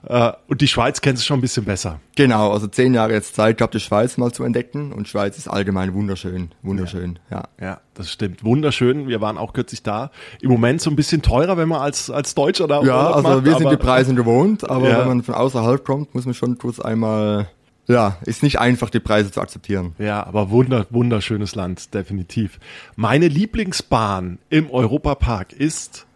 Äh, 0.06 0.32
und 0.48 0.60
die 0.60 0.68
Schweiz 0.68 1.00
kennst 1.00 1.22
du 1.22 1.26
schon 1.26 1.38
ein 1.38 1.42
bisschen 1.42 1.64
besser. 1.64 2.00
Genau, 2.16 2.52
also 2.52 2.66
zehn 2.66 2.94
Jahre 2.94 3.12
jetzt 3.12 3.34
Zeit 3.34 3.58
gehabt, 3.58 3.74
die 3.74 3.80
Schweiz 3.80 4.16
mal 4.16 4.32
zu 4.32 4.44
entdecken 4.44 4.92
und 4.92 5.08
Schweiz 5.08 5.38
ist 5.38 5.48
allgemein 5.48 5.94
wunderschön, 5.94 6.50
wunderschön, 6.62 7.18
ja. 7.30 7.44
Ja, 7.58 7.66
ja 7.66 7.80
das 7.94 8.10
stimmt, 8.10 8.44
wunderschön. 8.44 9.08
Wir 9.08 9.20
waren 9.20 9.38
auch 9.38 9.52
kürzlich 9.52 9.82
da. 9.82 10.10
Im 10.40 10.50
Moment 10.50 10.80
so 10.80 10.90
ein 10.90 10.96
bisschen 10.96 11.22
teurer, 11.22 11.56
wenn 11.56 11.68
man 11.68 11.80
als, 11.80 12.10
als 12.10 12.34
Deutscher 12.34 12.66
da 12.66 12.82
Ja, 12.82 13.12
also 13.12 13.28
macht, 13.28 13.44
wir 13.44 13.56
sind 13.56 13.70
die 13.70 13.76
Preise 13.76 14.14
gewohnt, 14.14 14.68
aber 14.68 14.88
ja. 14.88 15.00
wenn 15.00 15.08
man 15.08 15.22
von 15.22 15.34
außerhalb 15.34 15.84
kommt, 15.84 16.14
muss 16.14 16.24
man 16.26 16.34
schon 16.34 16.58
kurz 16.58 16.80
einmal 16.80 17.48
ja, 17.86 18.16
ist 18.24 18.42
nicht 18.42 18.58
einfach, 18.58 18.88
die 18.88 19.00
Preise 19.00 19.30
zu 19.30 19.40
akzeptieren. 19.40 19.94
Ja, 19.98 20.24
aber 20.24 20.50
wunder, 20.50 20.86
wunderschönes 20.88 21.54
Land, 21.54 21.92
definitiv. 21.92 22.58
Meine 22.96 23.28
Lieblingsbahn 23.28 24.38
im 24.48 24.70
Europapark 24.70 25.52
ist 25.52 26.06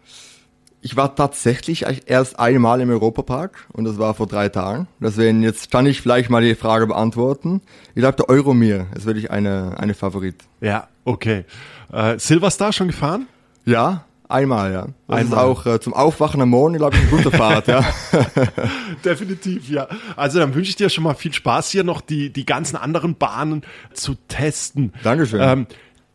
ich 0.81 0.95
war 0.95 1.15
tatsächlich 1.15 1.85
erst 2.05 2.39
einmal 2.39 2.79
im 2.79 2.89
Europapark 2.89 3.67
und 3.73 3.83
das 3.83 3.97
war 3.97 4.13
vor 4.13 4.27
drei 4.27 4.49
Tagen. 4.49 4.87
Deswegen 4.99 5.43
jetzt 5.43 5.71
kann 5.71 5.85
ich 5.85 6.01
vielleicht 6.01 6.29
mal 6.29 6.41
die 6.41 6.55
Frage 6.55 6.87
beantworten. 6.87 7.61
Ich 7.95 8.01
glaube, 8.01 8.15
der 8.15 8.29
Euromir 8.29 8.87
ist 8.95 9.05
wirklich 9.05 9.29
eine, 9.29 9.75
eine 9.77 9.93
Favorit. 9.93 10.35
Ja, 10.61 10.87
okay. 11.03 11.43
Äh, 11.91 12.17
Silverstar 12.17 12.71
schon 12.71 12.87
gefahren? 12.87 13.27
Ja, 13.65 14.05
einmal, 14.29 14.71
ja. 14.71 14.87
Das 15.07 15.19
einmal. 15.19 15.37
ist 15.37 15.43
auch 15.43 15.65
äh, 15.65 15.79
zum 15.81 15.93
Aufwachen 15.93 16.41
am 16.41 16.49
Morgen, 16.49 16.77
glaube 16.77 16.95
ich, 16.95 17.01
eine 17.01 17.09
gute 17.09 17.31
Fahrt, 17.31 17.67
ja. 17.67 17.83
Definitiv, 19.03 19.69
ja. 19.69 19.87
Also 20.15 20.39
dann 20.39 20.55
wünsche 20.55 20.69
ich 20.69 20.75
dir 20.77 20.89
schon 20.89 21.03
mal 21.03 21.13
viel 21.13 21.33
Spaß 21.33 21.71
hier 21.71 21.83
noch 21.83 21.99
die, 21.99 22.29
die 22.31 22.45
ganzen 22.45 22.77
anderen 22.77 23.15
Bahnen 23.15 23.63
zu 23.93 24.15
testen. 24.29 24.93
Dankeschön. 25.03 25.41
Ähm, 25.41 25.67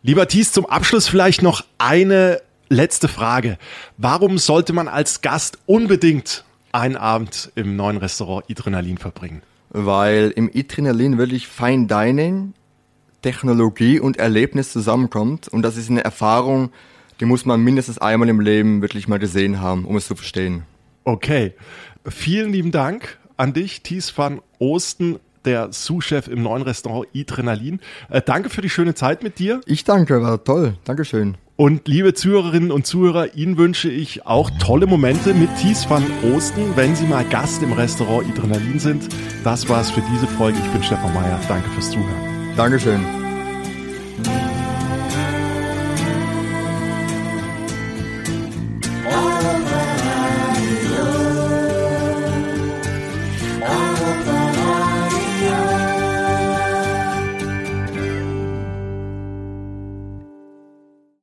lieber 0.03 0.27
Thies, 0.27 0.53
zum 0.53 0.65
Abschluss 0.65 1.07
vielleicht 1.07 1.43
noch 1.43 1.65
eine 1.77 2.41
letzte 2.69 3.09
Frage. 3.09 3.59
Warum 3.97 4.39
sollte 4.39 4.73
man 4.73 4.89
als 4.89 5.21
Gast 5.21 5.59
unbedingt 5.67 6.45
einen 6.73 6.97
Abend 6.97 7.53
im 7.55 7.77
neuen 7.77 7.97
Restaurant 7.97 8.51
Adrenalin 8.51 8.99
verbringen? 8.99 9.43
Weil 9.71 10.33
im 10.37 10.51
Adrenalin 10.55 11.19
wirklich 11.19 11.49
Fine 11.49 11.87
Dining, 11.87 12.55
Technologie 13.23 14.01
und 14.01 14.19
Erlebnis 14.19 14.73
zusammenkommt. 14.73 15.49
Und 15.49 15.63
das 15.63 15.77
ist 15.77 15.91
eine 15.91 16.05
Erfahrung, 16.05 16.71
die 17.21 17.25
muss 17.25 17.45
man 17.45 17.63
mindestens 17.63 17.99
einmal 17.99 18.29
im 18.29 18.41
Leben 18.41 18.83
wirklich 18.83 19.09
mal 19.09 19.19
gesehen 19.19 19.61
haben, 19.61 19.85
um 19.85 19.97
es 19.97 20.07
zu 20.07 20.15
verstehen. 20.15 20.65
Okay. 21.05 21.55
Vielen 22.07 22.53
lieben 22.53 22.71
Dank 22.71 23.19
an 23.37 23.53
dich, 23.53 23.83
Thies 23.83 24.17
van 24.17 24.41
Osten, 24.59 25.19
der 25.45 25.73
Sous-Chef 25.73 26.29
im 26.29 26.43
neuen 26.43 26.63
Restaurant 26.63 27.07
Adrenalin. 27.15 27.81
Äh, 28.11 28.23
danke 28.23 28.51
für 28.51 28.63
die 28.63 28.71
schöne 28.71 28.95
Zeit 28.95 29.23
mit 29.23 29.39
dir. 29.39 29.61
Ich 29.67 29.85
danke, 29.85 30.23
war 30.23 30.43
toll. 30.43 30.77
Dankeschön. 30.85 31.37
Und 31.57 31.87
liebe 31.87 32.15
Zuhörerinnen 32.15 32.73
und 32.73 32.85
Zuhörer, 32.85 33.35
Ihnen 33.37 33.57
wünsche 33.57 33.89
ich 33.89 34.27
auch 34.27 34.51
tolle 34.59 34.87
Momente 34.87 35.35
mit 35.35 35.49
Thies 35.57 35.89
van 35.89 36.05
Osten, 36.35 36.73
wenn 36.75 36.97
Sie 36.97 37.07
mal 37.07 37.25
Gast 37.25 37.63
im 37.63 37.73
Restaurant 37.73 38.29
Adrenalin 38.29 38.81
sind. 38.81 39.09
Das 39.45 39.69
war's 39.69 39.91
für 39.91 40.03
diese 40.13 40.27
Folge. 40.27 40.59
Ich 40.59 40.73
bin 40.73 40.83
Stefan 40.83 41.15
Meyer. 41.15 41.41
Danke 41.47 41.71
fürs 41.71 41.91
Zuhören. 41.91 42.57
Dankeschön. 42.57 43.24